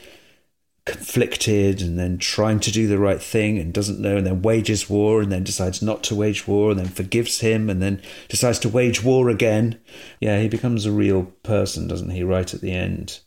conflicted 0.87 1.81
and 1.81 1.99
then 1.99 2.17
trying 2.17 2.61
to 2.61 2.71
do 2.71 2.87
the 2.87 2.97
right 2.97 3.21
thing 3.21 3.57
and 3.57 3.73
doesn't 3.73 3.99
know 3.99 4.17
and 4.17 4.25
then 4.25 4.41
wages 4.41 4.89
war 4.89 5.21
and 5.21 5.31
then 5.31 5.43
decides 5.43 5.81
not 5.81 6.01
to 6.01 6.15
wage 6.15 6.47
war 6.47 6.71
and 6.71 6.79
then 6.79 6.87
forgives 6.87 7.41
him 7.41 7.69
and 7.69 7.81
then 7.81 8.01
decides 8.29 8.57
to 8.57 8.69
wage 8.69 9.03
war 9.03 9.29
again. 9.29 9.77
Yeah, 10.21 10.39
he 10.39 10.47
becomes 10.47 10.85
a 10.85 10.91
real 10.91 11.23
person, 11.43 11.89
doesn't 11.89 12.11
he, 12.11 12.23
right 12.23 12.51
at 12.53 12.61
the 12.61 12.71
end? 12.71 13.19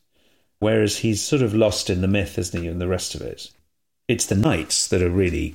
Whereas 0.59 0.99
he's 0.99 1.23
sort 1.23 1.43
of 1.43 1.55
lost 1.55 1.91
in 1.91 2.01
the 2.01 2.09
myth, 2.09 2.39
isn't 2.39 2.63
he, 2.63 2.67
and 2.67 2.81
the 2.81 2.89
rest 2.89 3.15
of 3.15 3.21
it. 3.21 3.51
It's 4.09 4.27
the 4.27 4.35
knights 4.35 4.89
that 4.89 5.03
are 5.03 5.11
really 5.11 5.55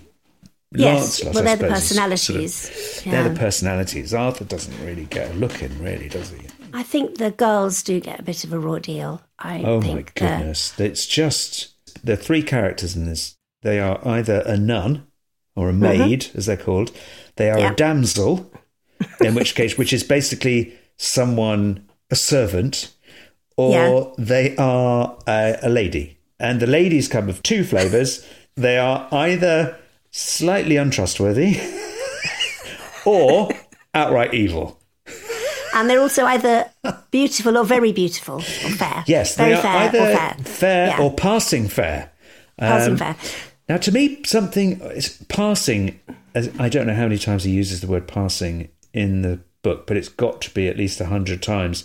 Yes, 0.72 1.24
Lancelot, 1.24 1.36
well, 1.36 1.44
they're 1.44 1.56
the 1.56 1.74
is 1.76 1.84
sort 1.84 2.02
of- 2.02 2.10
personalities. 2.10 3.02
They're 3.06 3.30
the 3.30 3.40
personalities. 3.40 4.14
Arthur 4.14 4.44
doesn't 4.46 4.86
really 4.86 5.06
get 5.06 5.32
a 5.32 5.34
look 5.36 5.62
in, 5.62 5.78
really, 5.82 6.10
does 6.10 6.32
he? 6.32 6.48
I 6.74 6.84
think 6.84 7.18
the 7.18 7.32
girls 7.32 7.82
do 7.84 8.00
get 8.02 8.20
a 8.20 8.24
bit 8.24 8.44
of 8.44 8.52
a 8.52 8.60
raw 8.60 8.80
deal. 8.80 9.22
I 9.40 9.62
Oh 9.64 9.80
my 9.82 9.88
they're- 9.94 10.04
goodness. 10.16 10.78
It's 10.80 11.06
just 11.06 11.74
the 12.04 12.18
three 12.18 12.44
characters 12.44 12.96
in 12.96 13.06
this. 13.06 13.36
They 13.62 13.80
are 13.80 14.00
either 14.06 14.44
a 14.46 14.58
nun 14.58 15.08
or 15.56 15.68
a 15.68 15.70
uh-huh. 15.70 15.80
maid, 15.80 16.28
as 16.36 16.48
they're 16.48 16.58
called. 16.58 16.92
They 17.38 17.50
are. 17.50 17.60
Yeah. 17.60 17.72
a 17.72 17.76
damsel, 17.76 18.52
in 19.22 19.36
which 19.36 19.56
case, 19.60 19.78
which 19.78 19.94
is 19.94 20.04
basically 20.04 20.74
someone, 20.98 21.88
a 22.12 22.16
servant, 22.16 22.92
or 23.56 23.72
Yeah. 23.72 24.04
they 24.18 24.56
are 24.58 25.18
a, 25.28 25.58
a 25.64 25.70
lady. 25.70 26.18
And 26.40 26.60
the 26.60 26.68
ladies 26.68 27.08
come 27.08 27.30
of 27.30 27.42
two 27.44 27.64
flavours. 27.64 28.26
they 28.58 28.78
are 28.78 29.08
either 29.12 29.78
slightly 30.18 30.78
untrustworthy 30.78 31.60
or 33.06 33.50
outright 33.94 34.34
evil. 34.34 34.80
And 35.74 35.90
they're 35.90 36.00
also 36.00 36.26
either 36.26 36.70
beautiful 37.12 37.58
or 37.58 37.66
very 37.66 37.92
beautiful 37.92 38.36
or 38.38 38.42
fair. 38.42 39.04
Yes, 39.08 39.36
very 39.36 39.50
they 39.52 39.56
are 39.58 39.62
fair 39.62 39.76
either 39.82 40.00
or 40.00 40.16
fair. 40.16 40.34
fair 40.46 40.88
Yeah. 40.88 41.02
or 41.02 41.14
passing 41.14 41.68
fair. 41.68 42.12
Passing 42.58 42.94
Um, 42.94 42.98
fair. 42.98 43.16
Now, 43.68 43.78
to 43.78 43.92
me, 43.92 44.20
something 44.26 44.80
it's 44.82 45.18
passing. 45.28 46.00
as- 46.34 46.50
I 46.60 46.70
don't 46.70 46.88
know 46.88 46.94
how 46.94 47.04
many 47.04 47.18
times 47.18 47.44
he 47.44 47.52
uses 47.52 47.82
the 47.82 47.88
word 47.88 48.08
passing 48.08 48.70
in 48.94 49.22
the 49.22 49.40
book, 49.64 49.86
but 49.86 49.98
it's 49.98 50.08
got 50.08 50.40
to 50.44 50.50
be 50.54 50.70
at 50.70 50.78
least 50.78 51.02
a 51.02 51.08
hundred 51.08 51.42
times. 51.42 51.84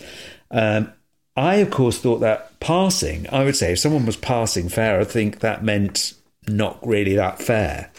Um, 0.53 0.93
I, 1.37 1.57
of 1.57 1.71
course, 1.71 1.99
thought 1.99 2.21
that 2.21 2.61
passing. 2.61 3.27
I 3.33 3.43
would 3.43 3.57
say 3.57 3.73
if 3.73 3.79
someone 3.81 4.07
was 4.07 4.17
passing 4.17 4.69
fair, 4.69 5.01
I 5.01 5.05
think 5.05 5.41
that 5.41 5.65
meant 5.65 6.13
not 6.47 6.79
really 6.87 7.17
that 7.17 7.41
fair. 7.43 7.91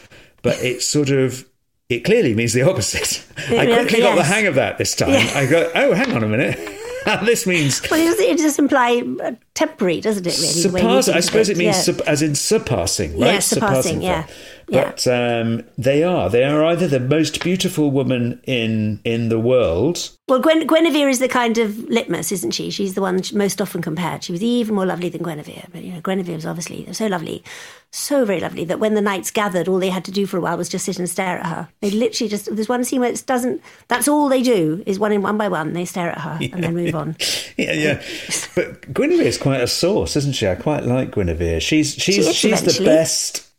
But 0.42 0.62
it's 0.64 0.86
sort 0.86 1.10
of. 1.10 1.48
It 1.90 2.06
clearly 2.06 2.34
means 2.34 2.54
the 2.54 2.62
opposite. 2.62 3.26
I 3.50 3.64
Yeah, 3.64 3.80
quickly 3.80 4.00
got 4.00 4.16
the 4.16 4.24
hang 4.24 4.48
of 4.48 4.56
that 4.56 4.78
this 4.78 4.96
time. 4.96 5.10
Yeah. 5.10 5.32
I 5.36 5.46
go, 5.46 5.70
oh, 5.76 5.94
hang 5.94 6.14
on 6.14 6.24
a 6.24 6.28
minute. 6.28 6.58
this 7.24 7.48
means 7.48 7.82
Well, 7.90 8.00
it 8.00 8.38
does, 8.38 8.42
it 8.42 8.60
imply 8.60 9.04
uh, 9.24 9.34
temporary, 9.56 10.02
doesn't 10.02 10.26
it? 10.26 10.38
Really, 10.38 10.62
the 10.62 10.70
way 10.70 10.82
you 10.82 11.02
Surpass, 11.02 11.10
I 11.10 11.20
suppose 11.20 11.50
it 11.50 11.58
means 11.58 11.88
yeah. 11.88 11.96
as 12.08 12.22
in 12.22 12.36
surpassing, 12.36 13.20
right? 13.20 13.34
Yeah, 13.34 13.40
surpassing, 13.40 14.02
yeah. 14.02 14.28
Fair. 14.72 14.82
Yeah. 14.84 14.92
But 14.92 15.08
um, 15.08 15.64
they 15.78 16.04
are. 16.04 16.30
They 16.30 16.44
are 16.44 16.64
either 16.66 16.88
the 16.88 17.00
most 17.00 17.44
beautiful 17.44 17.92
woman 17.92 18.42
in 18.46 19.00
in 19.04 19.30
the 19.30 19.40
world. 19.40 20.10
Well, 20.28 20.40
Gwen, 20.40 20.66
Guinevere 20.66 21.10
is 21.10 21.20
the 21.20 21.28
kind 21.28 21.58
of 21.58 21.78
litmus, 21.90 22.32
isn't 22.32 22.52
she? 22.52 22.70
She's 22.70 22.94
the 22.94 23.02
one 23.02 23.22
most 23.34 23.62
often 23.62 23.82
compared. 23.82 24.24
She 24.24 24.32
was 24.32 24.42
even 24.42 24.76
more 24.76 24.86
lovely 24.86 25.10
than 25.10 25.24
Guinevere, 25.24 25.66
but 25.72 25.84
you 25.84 25.92
know, 25.92 26.00
Guinevere 26.00 26.36
was 26.36 26.46
obviously 26.46 26.92
so 26.94 27.08
lovely, 27.08 27.44
so 27.92 28.24
very 28.24 28.40
lovely 28.40 28.64
that 28.66 28.80
when 28.80 28.94
the 28.94 29.02
knights 29.02 29.30
gathered, 29.30 29.68
all 29.68 29.80
they 29.80 29.90
had 29.90 30.06
to 30.06 30.12
do 30.12 30.26
for 30.26 30.38
a 30.38 30.42
while 30.42 30.58
was 30.58 30.70
just 30.70 30.86
sit 30.86 31.00
and 31.00 31.10
stare 31.10 31.40
at 31.40 31.46
her. 31.48 31.70
They 31.82 31.92
literally 31.92 32.30
just 32.30 32.54
there's 32.56 32.70
one 32.70 32.86
scene 32.86 33.02
where 33.02 33.12
it 33.12 33.24
doesn't. 33.26 33.62
That's 33.90 34.08
all 34.08 34.30
they 34.30 34.42
do 34.42 34.82
is 34.86 35.00
one 35.00 35.12
in 35.12 35.22
one 35.22 35.38
by 35.38 35.50
one. 35.50 35.74
They 35.74 35.84
stare 35.84 36.12
at 36.12 36.22
her 36.22 36.40
and 36.40 36.64
then 36.64 36.76
move 36.76 36.96
on. 36.96 37.16
Yeah, 37.58 37.74
yeah. 37.74 38.02
but 38.56 38.94
Guinevere 38.94 39.26
is 39.26 39.38
quite 39.38 39.62
a 39.62 39.68
source, 39.68 40.16
isn't 40.16 40.34
she? 40.34 40.48
I 40.48 40.56
quite 40.56 40.86
like 40.86 41.14
Guinevere. 41.14 41.60
She's 41.60 41.94
she's 41.94 42.26
is 42.26 42.34
she's 42.34 42.62
the 42.62 42.86
best. 42.86 43.51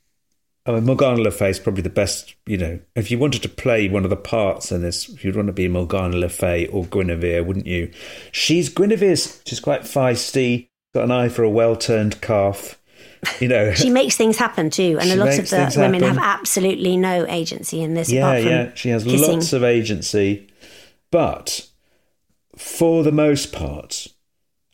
I 0.64 0.72
mean, 0.72 0.84
Morgana 0.84 1.20
Le 1.20 1.30
Fay 1.32 1.50
is 1.50 1.58
probably 1.58 1.82
the 1.82 1.90
best. 1.90 2.34
You 2.46 2.56
know, 2.56 2.80
if 2.94 3.10
you 3.10 3.18
wanted 3.18 3.42
to 3.42 3.48
play 3.48 3.88
one 3.88 4.04
of 4.04 4.10
the 4.10 4.16
parts 4.16 4.70
in 4.70 4.82
this, 4.82 5.08
you'd 5.24 5.34
want 5.34 5.48
to 5.48 5.52
be 5.52 5.66
Morgana 5.66 6.16
Le 6.16 6.28
Fay 6.28 6.66
or 6.68 6.84
Guinevere, 6.84 7.44
wouldn't 7.44 7.66
you? 7.66 7.90
She's 8.30 8.68
Guinevere's. 8.68 9.42
She's 9.44 9.60
quite 9.60 9.82
feisty. 9.82 10.68
Got 10.94 11.04
an 11.04 11.10
eye 11.10 11.28
for 11.28 11.42
a 11.42 11.50
well-turned 11.50 12.20
calf. 12.20 12.78
You 13.40 13.48
know, 13.48 13.72
She 13.72 13.88
makes 13.88 14.16
things 14.16 14.36
happen 14.36 14.68
too, 14.68 14.98
and 15.00 15.10
a 15.10 15.16
lot 15.16 15.38
of 15.38 15.48
the 15.48 15.72
women 15.76 16.02
happen. 16.02 16.18
have 16.18 16.38
absolutely 16.40 16.96
no 16.96 17.24
agency 17.28 17.80
in 17.80 17.94
this. 17.94 18.10
Yeah, 18.10 18.20
apart 18.28 18.42
from 18.42 18.50
yeah. 18.50 18.74
She 18.74 18.88
has 18.90 19.04
kissing. 19.04 19.34
lots 19.34 19.52
of 19.52 19.62
agency, 19.62 20.48
but 21.12 21.68
for 22.56 23.04
the 23.04 23.12
most 23.12 23.52
part, 23.52 24.08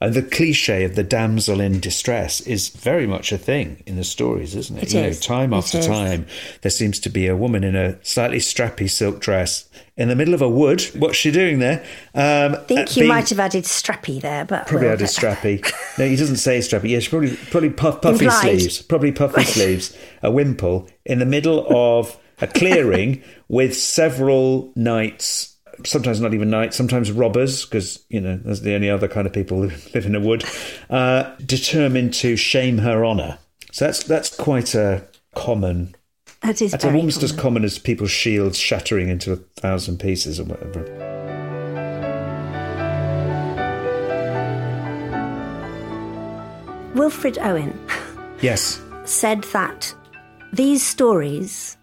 and 0.00 0.14
the 0.14 0.22
cliche 0.22 0.84
of 0.84 0.94
the 0.94 1.02
damsel 1.02 1.60
in 1.60 1.80
distress 1.80 2.40
is 2.42 2.68
very 2.68 3.06
much 3.06 3.32
a 3.32 3.38
thing 3.38 3.82
in 3.86 3.96
the 3.96 4.04
stories, 4.04 4.54
isn't 4.54 4.76
it? 4.78 4.82
It 4.84 4.94
you 4.94 5.00
is. 5.00 5.20
know, 5.20 5.36
time 5.36 5.52
after 5.52 5.82
time, 5.82 6.26
there 6.62 6.70
seems 6.70 7.00
to 7.00 7.08
be 7.10 7.26
a 7.26 7.36
woman 7.36 7.64
in 7.64 7.74
a 7.74 8.02
slightly 8.04 8.38
strappy 8.38 8.88
silk 8.88 9.20
dress 9.20 9.68
in 9.96 10.08
the 10.08 10.14
middle 10.14 10.34
of 10.34 10.42
a 10.42 10.48
wood. 10.48 10.82
What's 10.96 11.16
she 11.16 11.32
doing 11.32 11.58
there? 11.58 11.84
Um, 12.14 12.54
I 12.54 12.58
think 12.58 12.96
you 12.96 13.08
might 13.08 13.28
have 13.30 13.40
added 13.40 13.64
strappy 13.64 14.20
there, 14.20 14.44
but 14.44 14.68
Probably 14.68 14.88
added 14.88 15.08
strappy. 15.08 15.68
No, 15.98 16.06
he 16.06 16.14
doesn't 16.14 16.36
say 16.36 16.58
strappy. 16.58 16.90
Yeah, 16.90 17.00
she 17.00 17.10
probably 17.10 17.36
probably 17.50 17.70
puff, 17.70 18.00
puffy 18.00 18.26
Implied. 18.26 18.40
sleeves. 18.40 18.82
Probably 18.82 19.10
puffy 19.10 19.42
sleeves. 19.42 19.96
A 20.22 20.30
wimple 20.30 20.88
in 21.04 21.18
the 21.18 21.26
middle 21.26 21.66
of 21.68 22.16
a 22.40 22.46
clearing 22.46 23.22
with 23.48 23.76
several 23.76 24.72
knights. 24.76 25.56
Sometimes 25.84 26.20
not 26.20 26.34
even 26.34 26.50
knights. 26.50 26.76
Sometimes 26.76 27.10
robbers, 27.12 27.64
because 27.64 28.04
you 28.08 28.20
know 28.20 28.36
that's 28.44 28.60
the 28.60 28.74
only 28.74 28.90
other 28.90 29.08
kind 29.08 29.26
of 29.26 29.32
people 29.32 29.62
who 29.68 29.76
live 29.94 30.06
in 30.06 30.14
a 30.14 30.20
wood. 30.20 30.44
Uh, 30.90 31.34
determined 31.44 32.14
to 32.14 32.36
shame 32.36 32.78
her 32.78 33.04
honour. 33.04 33.38
So 33.72 33.84
that's 33.86 34.02
that's 34.04 34.34
quite 34.36 34.74
a 34.74 35.04
common. 35.34 35.94
That 36.42 36.62
is 36.62 36.70
That's 36.70 36.84
almost 36.84 37.22
as 37.24 37.30
common. 37.32 37.42
common 37.42 37.64
as 37.64 37.78
people's 37.80 38.12
shields 38.12 38.56
shattering 38.56 39.08
into 39.08 39.32
a 39.32 39.36
thousand 39.36 39.98
pieces 39.98 40.38
or 40.38 40.44
whatever. 40.44 40.84
Wilfred 46.94 47.38
Owen 47.38 47.78
Yes. 48.40 48.80
said 49.04 49.42
that 49.52 49.94
these 50.52 50.84
stories 50.84 51.76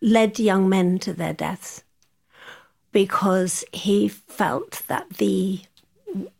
led 0.00 0.38
young 0.38 0.68
men 0.68 0.98
to 1.00 1.12
their 1.12 1.32
deaths 1.32 1.82
because 2.98 3.64
he 3.72 4.08
felt 4.08 4.82
that 4.88 5.08
the 5.18 5.60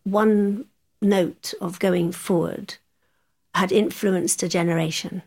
one 0.03 0.64
note 1.01 1.55
of 1.61 1.79
going 1.79 2.11
forward 2.11 2.75
had 3.55 3.71
influenced 3.71 4.42
a 4.42 4.49
generation. 4.49 5.23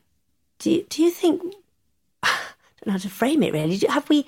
Do 0.60 0.72
you, 0.72 0.86
do 0.90 1.02
you 1.02 1.10
think? 1.10 1.42
I 2.24 2.36
don't 2.84 2.88
know 2.88 2.92
how 2.92 2.98
to 2.98 3.10
frame 3.10 3.44
it. 3.44 3.54
Really, 3.54 3.78
do, 3.78 3.88
have 3.88 4.10
we? 4.10 4.26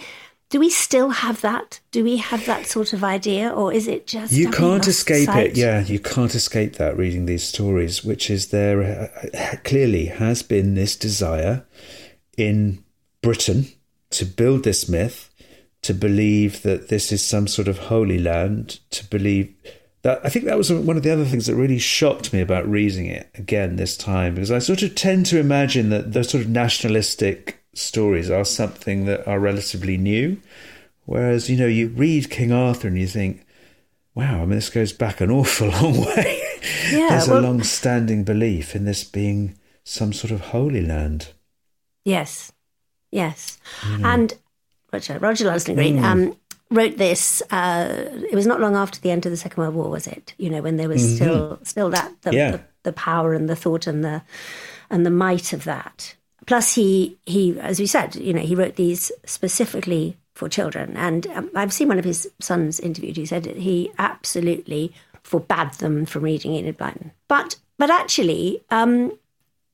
Do 0.49 0.61
we 0.61 0.69
still 0.69 1.09
have 1.09 1.41
that? 1.41 1.81
Do 1.91 2.05
we 2.05 2.15
have 2.17 2.45
that 2.45 2.67
sort 2.67 2.93
of 2.93 3.03
idea, 3.03 3.49
or 3.49 3.73
is 3.73 3.89
it 3.89 4.07
just 4.07 4.31
You 4.31 4.49
can't 4.49 4.87
escape 4.87 5.25
sight? 5.25 5.47
it. 5.47 5.57
Yeah, 5.57 5.81
you 5.83 5.99
can't 5.99 6.33
escape 6.33 6.77
that 6.77 6.95
reading 6.95 7.25
these 7.25 7.43
stories, 7.43 8.05
which 8.05 8.29
is 8.29 8.47
there 8.47 8.81
uh, 8.81 9.57
clearly 9.65 10.05
has 10.05 10.41
been 10.41 10.75
this 10.75 10.95
desire 10.95 11.65
in 12.37 12.81
Britain 13.21 13.65
to 14.11 14.25
build 14.25 14.63
this 14.63 14.87
myth, 14.87 15.29
to 15.83 15.93
believe 15.93 16.63
that 16.63 16.89
this 16.89 17.11
is 17.11 17.23
some 17.25 17.47
sort 17.47 17.67
of 17.67 17.77
holy 17.77 18.17
land, 18.17 18.79
to 18.91 19.05
believe 19.05 19.53
that 20.01 20.19
I 20.23 20.29
think 20.29 20.45
that 20.45 20.57
was 20.57 20.71
one 20.71 20.97
of 20.97 21.03
the 21.03 21.11
other 21.13 21.23
things 21.25 21.45
that 21.45 21.55
really 21.55 21.79
shocked 21.79 22.33
me 22.33 22.41
about 22.41 22.67
reading 22.69 23.05
it 23.05 23.29
again 23.35 23.77
this 23.77 23.95
time 23.95 24.35
because 24.35 24.51
I 24.51 24.59
sort 24.59 24.81
of 24.83 24.95
tend 24.95 25.25
to 25.27 25.39
imagine 25.39 25.89
that 25.89 26.11
those 26.11 26.29
sort 26.29 26.43
of 26.43 26.49
nationalistic 26.49 27.63
stories 27.73 28.29
are 28.29 28.43
something 28.43 29.05
that 29.05 29.25
are 29.27 29.39
relatively 29.39 29.95
new. 29.97 30.41
Whereas, 31.05 31.49
you 31.49 31.57
know, 31.57 31.67
you 31.67 31.87
read 31.89 32.29
King 32.29 32.51
Arthur 32.51 32.87
and 32.89 32.97
you 32.97 33.07
think, 33.07 33.45
wow, 34.15 34.37
I 34.37 34.39
mean, 34.41 34.51
this 34.51 34.69
goes 34.69 34.93
back 34.93 35.21
an 35.21 35.31
awful 35.31 35.67
long 35.81 35.99
way. 36.05 36.41
Yeah, 36.91 37.09
There's 37.09 37.27
well- 37.27 37.39
a 37.39 37.41
long 37.41 37.63
standing 37.63 38.23
belief 38.23 38.75
in 38.75 38.85
this 38.85 39.03
being 39.03 39.57
some 39.83 40.13
sort 40.13 40.31
of 40.31 40.41
holy 40.41 40.81
land. 40.81 41.29
Yes, 42.05 42.51
yes. 43.11 43.57
And 44.03 44.33
Roger, 44.93 45.19
Roger 45.19 45.73
Green 45.73 45.97
Mm. 45.97 46.03
um, 46.03 46.37
wrote 46.69 46.97
this. 46.97 47.41
Uh, 47.51 48.09
it 48.31 48.35
was 48.35 48.47
not 48.47 48.61
long 48.61 48.75
after 48.75 48.99
the 49.01 49.11
end 49.11 49.25
of 49.25 49.31
the 49.31 49.37
Second 49.37 49.61
World 49.61 49.75
War, 49.75 49.89
was 49.89 50.07
it? 50.07 50.33
You 50.37 50.49
know, 50.49 50.61
when 50.61 50.77
there 50.77 50.89
was 50.89 51.15
still 51.15 51.59
still 51.63 51.89
that 51.89 52.11
the, 52.21 52.29
Mm-hmm. 52.29 52.37
Yeah. 52.37 52.51
the, 52.51 52.61
the 52.83 52.93
power 52.93 53.33
and 53.33 53.49
the 53.49 53.55
thought 53.55 53.87
and 53.87 54.03
the 54.03 54.21
and 54.89 55.05
the 55.05 55.09
might 55.11 55.53
of 55.53 55.63
that. 55.65 56.15
Plus, 56.45 56.75
he 56.75 57.17
he, 57.25 57.57
as 57.59 57.79
we 57.79 57.87
said, 57.87 58.15
you 58.15 58.33
know, 58.33 58.41
he 58.41 58.55
wrote 58.55 58.75
these 58.75 59.11
specifically 59.25 60.17
for 60.35 60.49
children. 60.49 60.97
And 60.97 61.27
um, 61.27 61.49
I've 61.55 61.71
seen 61.73 61.87
one 61.89 61.99
of 61.99 62.05
his 62.05 62.27
sons 62.39 62.79
interviewed. 62.79 63.17
He 63.17 63.25
said 63.25 63.43
that 63.43 63.57
he 63.57 63.91
absolutely 63.99 64.93
forbade 65.23 65.73
them 65.75 66.05
from 66.05 66.23
reading 66.23 66.53
Enid 66.53 66.77
Blyton. 66.77 67.11
But 67.27 67.55
but 67.77 67.89
actually, 67.89 68.61
um, 68.69 69.11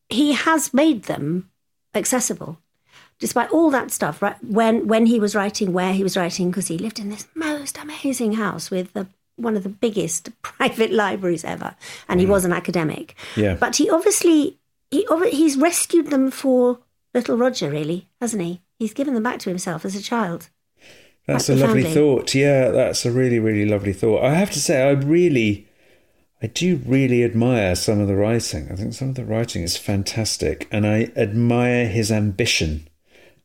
he 0.09 0.33
has 0.33 0.73
made 0.73 1.03
them 1.03 1.49
accessible 1.95 2.57
despite 3.19 3.49
all 3.51 3.69
that 3.69 3.91
stuff 3.91 4.21
right 4.21 4.35
when 4.43 4.87
when 4.87 5.05
he 5.05 5.19
was 5.19 5.35
writing 5.35 5.73
where 5.73 5.93
he 5.93 6.03
was 6.03 6.17
writing 6.17 6.49
because 6.49 6.67
he 6.67 6.77
lived 6.77 6.99
in 6.99 7.09
this 7.09 7.27
most 7.35 7.77
amazing 7.77 8.33
house 8.33 8.71
with 8.71 8.93
the 8.93 9.07
one 9.35 9.55
of 9.55 9.63
the 9.63 9.69
biggest 9.69 10.29
private 10.41 10.91
libraries 10.91 11.45
ever 11.45 11.75
and 12.07 12.19
he 12.19 12.25
mm. 12.25 12.29
was 12.29 12.45
an 12.45 12.53
academic 12.53 13.15
Yeah. 13.35 13.55
but 13.55 13.75
he 13.77 13.89
obviously 13.89 14.57
he 14.91 15.05
he's 15.31 15.57
rescued 15.57 16.09
them 16.09 16.31
for 16.31 16.79
little 17.13 17.37
roger 17.37 17.69
really 17.69 18.07
hasn't 18.19 18.41
he 18.41 18.61
he's 18.77 18.93
given 18.93 19.13
them 19.13 19.23
back 19.23 19.39
to 19.39 19.49
himself 19.49 19.85
as 19.85 19.95
a 19.95 20.01
child 20.01 20.49
That's 21.27 21.49
a 21.49 21.55
lovely 21.55 21.83
profoundly. 21.83 21.93
thought. 21.93 22.33
Yeah, 22.35 22.69
that's 22.71 23.05
a 23.05 23.11
really, 23.11 23.37
really 23.37 23.65
lovely 23.69 23.93
thought. 23.93 24.23
I 24.23 24.33
have 24.33 24.49
to 24.51 24.59
say, 24.59 24.81
I 24.81 24.91
really, 24.91 25.67
I 26.41 26.47
do 26.47 26.77
really 26.85 27.23
admire 27.23 27.75
some 27.75 27.99
of 27.99 28.07
the 28.07 28.15
writing. 28.15 28.67
I 28.71 28.75
think 28.75 28.93
some 28.95 29.09
of 29.09 29.15
the 29.15 29.25
writing 29.25 29.61
is 29.61 29.77
fantastic, 29.77 30.67
and 30.71 30.87
I 30.87 31.11
admire 31.15 31.87
his 31.87 32.11
ambition. 32.11 32.88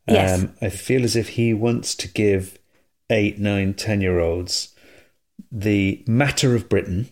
Yes. 0.07 0.43
Um, 0.43 0.55
I 0.61 0.69
feel 0.69 1.05
as 1.05 1.17
if 1.17 1.31
he 1.31 1.55
wants 1.55 1.95
to 1.97 2.09
give 2.09 2.59
eight, 3.11 3.39
nine, 3.39 3.75
ten 3.75 4.01
year 4.01 4.21
olds 4.21 4.75
the 5.51 6.03
matter 6.07 6.55
of 6.55 6.69
Britain, 6.69 7.09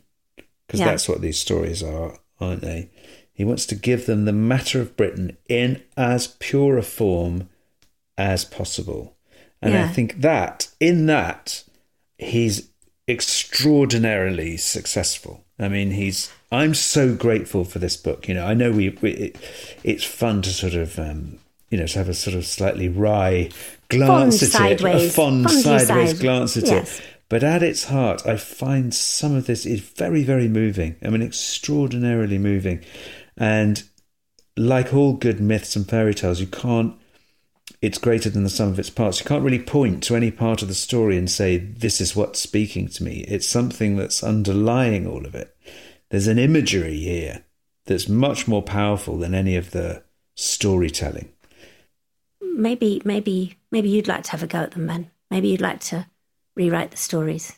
because 0.67 0.81
Yeah. 0.81 0.87
that's 0.87 1.09
what 1.09 1.21
these 1.21 1.39
stories 1.39 1.83
are, 1.83 2.19
aren't 2.41 2.63
they? 2.63 2.91
He 3.33 3.45
wants 3.45 3.67
to 3.67 3.75
give 3.75 4.07
them 4.07 4.25
the 4.25 4.33
matter 4.33 4.81
of 4.81 4.97
Britain 4.97 5.37
in 5.49 5.83
as 5.97 6.27
pure 6.39 6.77
a 6.77 6.83
form 6.83 7.49
as 8.19 8.45
possible. 8.45 9.17
And 9.63 9.77
I 9.77 9.89
think 9.89 10.21
that, 10.21 10.69
in 10.81 11.07
that, 11.07 11.63
he's 12.19 12.69
extraordinarily 13.09 14.57
successful. 14.57 15.45
I 15.59 15.69
mean, 15.69 15.93
he's. 15.93 16.31
I'm 16.51 16.75
so 16.75 17.15
grateful 17.15 17.65
for 17.65 17.79
this 17.79 17.97
book. 17.97 18.29
You 18.29 18.35
know, 18.35 18.45
I 18.45 18.55
know 18.55 18.73
we. 18.73 18.91
we 19.01 19.11
it, 19.13 19.37
it's 19.85 20.05
fun 20.05 20.43
to 20.43 20.51
sort 20.51 20.75
of, 20.75 20.99
um, 20.99 21.39
you 21.73 21.79
know, 21.79 21.87
to 21.87 21.99
have 21.99 22.09
a 22.11 22.15
sort 22.15 22.37
of 22.37 22.45
slightly 22.45 22.89
wry 22.89 23.49
glance 23.89 24.41
fond 24.41 24.43
at 24.43 24.79
sideways. 24.79 25.03
it, 25.05 25.09
a 25.09 25.13
fond 25.13 25.45
Fondly 25.45 25.63
sideways 25.63 26.11
side. 26.11 26.21
glance 26.21 26.57
at 26.59 26.67
Yes. 26.67 26.99
it. 27.01 27.05
But 27.31 27.43
at 27.43 27.63
its 27.63 27.85
heart, 27.85 28.27
I 28.27 28.37
find 28.37 28.93
some 28.93 29.35
of 29.35 29.47
this 29.47 29.65
is 29.65 29.81
very, 29.81 30.23
very 30.23 30.49
moving. 30.49 30.97
I 31.03 31.09
mean, 31.09 31.23
extraordinarily 31.23 32.37
moving, 32.37 32.81
and 33.39 33.83
like 34.55 34.93
all 34.93 35.15
good 35.15 35.41
myths 35.41 35.75
and 35.75 35.89
fairy 35.89 36.15
tales, 36.15 36.41
you 36.41 36.47
can't. 36.47 36.95
It's 37.81 37.97
greater 37.97 38.29
than 38.29 38.45
the 38.45 38.51
sum 38.51 38.69
of 38.69 38.79
its 38.79 38.91
parts. 38.91 39.19
You 39.21 39.25
can't 39.27 39.43
really 39.43 39.59
point 39.59 40.03
to 40.05 40.15
any 40.15 40.31
part 40.31 40.61
of 40.61 40.69
the 40.69 40.75
story 40.75 41.17
and 41.17 41.31
say, 41.31 41.57
this 41.57 42.01
is 42.03 42.15
what's 42.15 42.39
speaking 42.39 42.87
to 42.89 43.03
me. 43.03 43.25
It's 43.27 43.47
something 43.47 43.97
that's 43.97 44.23
underlying 44.23 45.07
all 45.07 45.25
of 45.25 45.35
it. 45.35 45.57
There's 46.11 46.27
an 46.29 46.39
imagery 46.39 46.99
here 46.99 47.45
that's 47.87 48.09
much 48.11 48.47
more 48.47 48.63
powerful 48.63 49.17
than 49.17 49.35
any 49.35 49.57
of 49.57 49.71
the 49.71 50.03
storytelling. 50.37 51.31
Maybe, 52.55 53.03
maybe, 53.05 53.57
maybe 53.71 53.89
you'd 53.89 54.09
like 54.09 54.25
to 54.25 54.31
have 54.33 54.43
a 54.43 54.47
go 54.47 54.59
at 54.59 54.73
them, 54.73 54.87
Ben. 54.87 55.11
Maybe 55.31 55.49
you'd 55.49 55.61
like 55.61 55.81
to 55.81 56.07
rewrite 56.55 56.91
the 56.91 56.97
stories. 56.97 57.57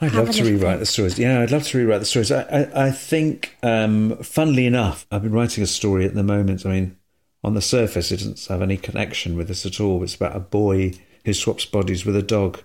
I'd 0.00 0.12
Have 0.12 0.26
love 0.26 0.34
to 0.36 0.44
rewrite 0.44 0.78
the 0.78 0.86
stories. 0.86 1.18
Yeah, 1.18 1.40
I'd 1.40 1.50
love 1.50 1.64
to 1.64 1.78
rewrite 1.78 2.00
the 2.00 2.06
stories. 2.06 2.32
I, 2.32 2.42
I, 2.42 2.86
I 2.86 2.90
think, 2.90 3.56
um, 3.62 4.16
funnily 4.22 4.66
enough, 4.66 5.06
I've 5.10 5.22
been 5.22 5.32
writing 5.32 5.62
a 5.62 5.66
story 5.66 6.06
at 6.06 6.14
the 6.14 6.22
moment. 6.22 6.64
I 6.64 6.70
mean, 6.70 6.96
on 7.44 7.54
the 7.54 7.62
surface, 7.62 8.10
it 8.10 8.18
doesn't 8.18 8.44
have 8.46 8.62
any 8.62 8.76
connection 8.76 9.36
with 9.36 9.48
this 9.48 9.66
at 9.66 9.80
all. 9.80 10.02
It's 10.02 10.14
about 10.14 10.36
a 10.36 10.40
boy 10.40 10.92
who 11.24 11.34
swaps 11.34 11.66
bodies 11.66 12.06
with 12.06 12.16
a 12.16 12.22
dog, 12.22 12.62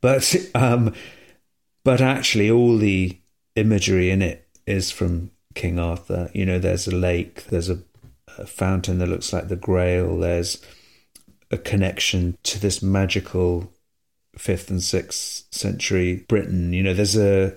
but 0.00 0.34
um, 0.54 0.94
but 1.84 2.00
actually, 2.00 2.50
all 2.50 2.76
the 2.76 3.18
imagery 3.56 4.10
in 4.10 4.22
it 4.22 4.48
is 4.66 4.90
from 4.90 5.30
King 5.54 5.78
Arthur. 5.78 6.30
You 6.34 6.46
know, 6.46 6.58
there's 6.58 6.86
a 6.86 6.94
lake, 6.94 7.44
there's 7.44 7.70
a, 7.70 7.80
a 8.38 8.46
fountain 8.46 8.98
that 8.98 9.08
looks 9.08 9.32
like 9.32 9.48
the 9.48 9.56
Grail. 9.56 10.18
There's 10.18 10.60
a 11.50 11.58
connection 11.58 12.36
to 12.42 12.60
this 12.60 12.82
magical 12.82 13.72
fifth 14.36 14.70
and 14.70 14.82
sixth 14.82 15.44
century 15.50 16.24
Britain. 16.28 16.72
You 16.72 16.82
know, 16.82 16.94
there's 16.94 17.16
a 17.16 17.54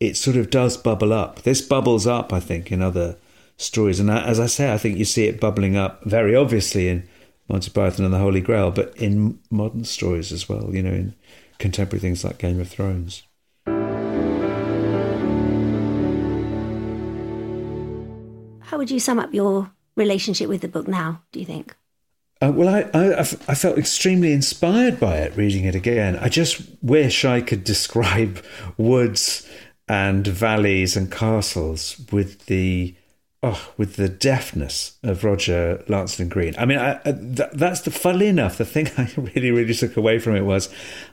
it 0.00 0.16
sort 0.16 0.36
of 0.36 0.50
does 0.50 0.76
bubble 0.76 1.12
up. 1.12 1.42
This 1.42 1.60
bubbles 1.60 2.06
up, 2.06 2.32
I 2.32 2.40
think, 2.40 2.70
in 2.70 2.82
other 2.82 3.16
stories, 3.56 3.98
and 4.00 4.10
as 4.10 4.38
I 4.38 4.46
say, 4.46 4.72
I 4.72 4.78
think 4.78 4.96
you 4.96 5.04
see 5.04 5.26
it 5.26 5.40
bubbling 5.40 5.76
up 5.76 6.04
very 6.04 6.36
obviously 6.36 6.88
in 6.88 7.08
Monty 7.48 7.70
Python 7.70 8.04
and 8.04 8.14
the 8.14 8.18
Holy 8.18 8.40
Grail, 8.40 8.70
but 8.70 8.96
in 8.96 9.40
modern 9.50 9.84
stories 9.84 10.32
as 10.32 10.48
well. 10.48 10.74
You 10.74 10.82
know, 10.82 10.92
in 10.92 11.14
contemporary 11.58 12.00
things 12.00 12.24
like 12.24 12.38
Game 12.38 12.60
of 12.60 12.68
Thrones. 12.68 13.22
How 18.68 18.76
would 18.76 18.90
you 18.90 19.00
sum 19.00 19.18
up 19.18 19.32
your 19.32 19.72
relationship 19.96 20.48
with 20.48 20.60
the 20.60 20.68
book 20.68 20.86
now, 20.86 21.22
do 21.32 21.40
you 21.40 21.46
think? 21.46 21.74
Uh, 22.40 22.52
well, 22.54 22.68
I 22.94 23.24
felt 23.24 23.78
extremely 23.78 24.32
inspired 24.32 25.00
by 25.00 25.16
it 25.16 25.36
reading 25.36 25.64
it 25.64 25.74
again. 25.74 26.16
I 26.16 26.28
just 26.28 26.62
wish 26.80 27.24
I 27.24 27.40
could 27.40 27.64
describe 27.64 28.44
woods 28.76 29.48
and 29.88 30.26
valleys 30.26 30.96
and 30.96 31.10
castles 31.10 32.00
with 32.12 32.46
the 32.46 32.94
oh 33.42 33.72
with 33.76 33.96
the 33.96 34.08
deftness 34.08 34.98
of 35.02 35.24
Roger 35.24 35.82
Lancelyn 35.88 36.28
Green. 36.28 36.54
I 36.58 36.64
mean, 36.64 36.78
I, 36.78 37.00
I, 37.04 37.12
th- 37.12 37.50
that's 37.54 37.80
the 37.80 37.90
funny 37.90 38.26
enough 38.26 38.58
the 38.58 38.64
thing 38.64 38.88
I 38.98 39.10
really 39.16 39.50
really 39.50 39.74
took 39.74 39.96
away 39.96 40.20
from 40.20 40.36
it 40.36 40.42
was 40.42 40.68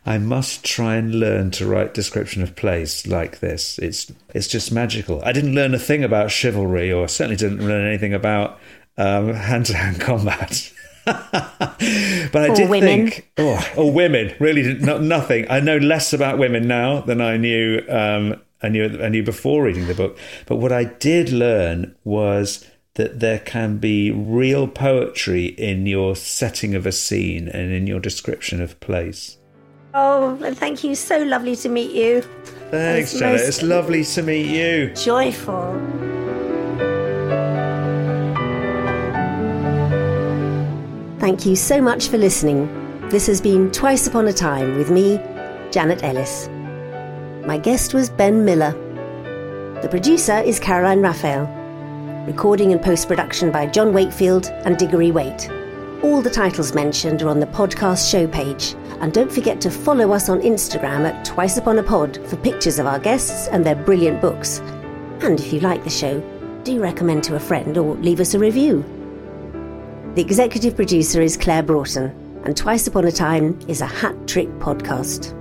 I 0.06 0.20
must 0.20 0.64
try 0.64 0.96
and 0.96 1.16
learn 1.16 1.50
to 1.52 1.66
write 1.66 1.96
description 1.96 2.44
of 2.44 2.56
place 2.56 3.08
like 3.08 3.40
this. 3.40 3.80
It's 3.80 4.12
it's 4.36 4.48
just 4.48 4.72
magical. 4.72 5.24
I 5.24 5.32
didn't 5.32 5.56
learn 5.56 5.74
a 5.74 5.80
thing 5.80 6.04
about 6.04 6.30
chivalry, 6.30 6.92
or 6.92 7.08
certainly 7.08 7.38
didn't 7.38 7.68
learn 7.68 7.88
anything 7.88 8.14
about 8.14 8.60
hand 8.98 9.66
to 9.68 9.76
hand 9.76 10.00
combat. 10.00 10.72
but 11.06 12.36
I 12.42 12.48
Or 12.50 12.56
did 12.56 12.70
women. 12.70 13.10
think, 13.12 13.32
oh, 13.38 13.72
or 13.78 13.92
women, 13.92 14.34
really, 14.40 14.64
did 14.64 14.82
not, 14.82 15.02
nothing. 15.02 15.46
I 15.50 15.60
know 15.60 15.78
less 15.78 16.14
about 16.14 16.38
women 16.40 16.68
now 16.68 17.02
than 17.02 17.22
I 17.22 17.38
knew. 17.38 17.82
Um, 17.90 18.42
I 18.64 18.70
knew 18.70 19.00
I 19.02 19.10
knew 19.10 19.22
before 19.24 19.64
reading 19.64 19.86
the 19.88 19.94
book. 19.94 20.18
But 20.48 20.56
what 20.58 20.72
I 20.72 20.86
did 20.86 21.32
learn 21.32 21.96
was 22.04 22.66
that 22.96 23.20
there 23.20 23.40
can 23.40 23.78
be 23.78 24.10
real 24.10 24.68
poetry 24.68 25.46
in 25.48 25.86
your 25.86 26.16
setting 26.16 26.74
of 26.74 26.86
a 26.86 26.92
scene 26.92 27.48
and 27.50 27.72
in 27.72 27.86
your 27.86 28.00
description 28.00 28.62
of 28.62 28.80
place. 28.80 29.38
Oh, 29.94 30.40
and 30.44 30.58
thank 30.58 30.84
you. 30.84 30.96
So 30.96 31.22
lovely 31.24 31.56
to 31.58 31.70
meet 31.70 31.92
you. 31.92 32.22
Thanks, 32.72 33.14
Janet. 33.14 33.42
It's 33.42 33.62
lovely 33.62 34.04
to 34.04 34.22
meet 34.24 34.48
you. 34.48 34.94
Joyful. 34.96 35.74
Thank 41.26 41.48
you 41.48 41.56
so 41.56 41.82
much 41.82 42.10
for 42.10 42.20
listening. 42.20 42.68
This 43.10 43.26
has 43.26 43.42
been 43.42 43.72
Twice 43.72 44.06
Upon 44.06 44.28
a 44.28 44.32
Time 44.32 44.78
with 44.78 44.92
me, 44.92 45.18
Janet 45.72 46.04
Ellis. 46.04 46.48
My 47.48 47.58
guest 47.58 47.96
was 47.96 48.12
Ben 48.12 48.46
Miller. 48.46 48.74
The 49.82 49.90
producer 49.90 50.38
is 50.38 50.60
Caroline 50.60 51.02
Raphael. 51.02 51.48
Recording 52.28 52.74
and 52.74 52.80
post 52.80 53.08
production 53.08 53.52
by 53.52 53.66
John 53.66 53.92
Wakefield 53.92 54.52
and 54.66 54.78
Diggory 54.78 55.10
Waite. 55.10 55.50
All 56.04 56.22
the 56.22 56.30
titles 56.30 56.76
mentioned 56.76 57.24
are 57.24 57.30
on 57.30 57.40
the 57.40 57.48
podcast 57.48 58.08
show 58.08 58.28
page. 58.28 58.76
And 59.00 59.12
don't 59.12 59.32
forget 59.32 59.60
to 59.62 59.72
follow 59.72 60.12
us 60.12 60.30
on 60.30 60.42
Instagram 60.42 61.12
at 61.12 61.26
Twice 61.26 61.58
Upon 61.58 61.80
a 61.80 61.84
Pod 61.84 62.18
for 62.28 62.38
pictures 62.38 62.78
of 62.78 62.86
our 62.86 63.00
guests 63.00 63.48
and 63.48 63.66
their 63.66 63.76
brilliant 63.76 64.22
books. 64.22 64.60
And 65.22 65.40
if 65.40 65.52
you 65.52 65.60
like 65.62 65.84
the 65.84 65.90
show, 65.90 66.20
do 66.64 66.80
recommend 66.80 67.24
to 67.24 67.36
a 67.36 67.40
friend 67.40 67.80
or 67.80 67.96
leave 67.96 68.20
us 68.20 68.36
a 68.36 68.40
review. 68.40 68.86
The 70.16 70.22
executive 70.22 70.78
producer 70.78 71.22
is 71.22 71.36
Claire 71.36 71.62
Broughton, 71.62 72.06
and 72.46 72.56
Twice 72.56 72.88
Upon 72.88 73.04
a 73.04 73.12
Time 73.12 73.60
is 73.68 73.82
a 73.82 73.86
hat 73.86 74.16
trick 74.30 74.48
podcast. 74.60 75.35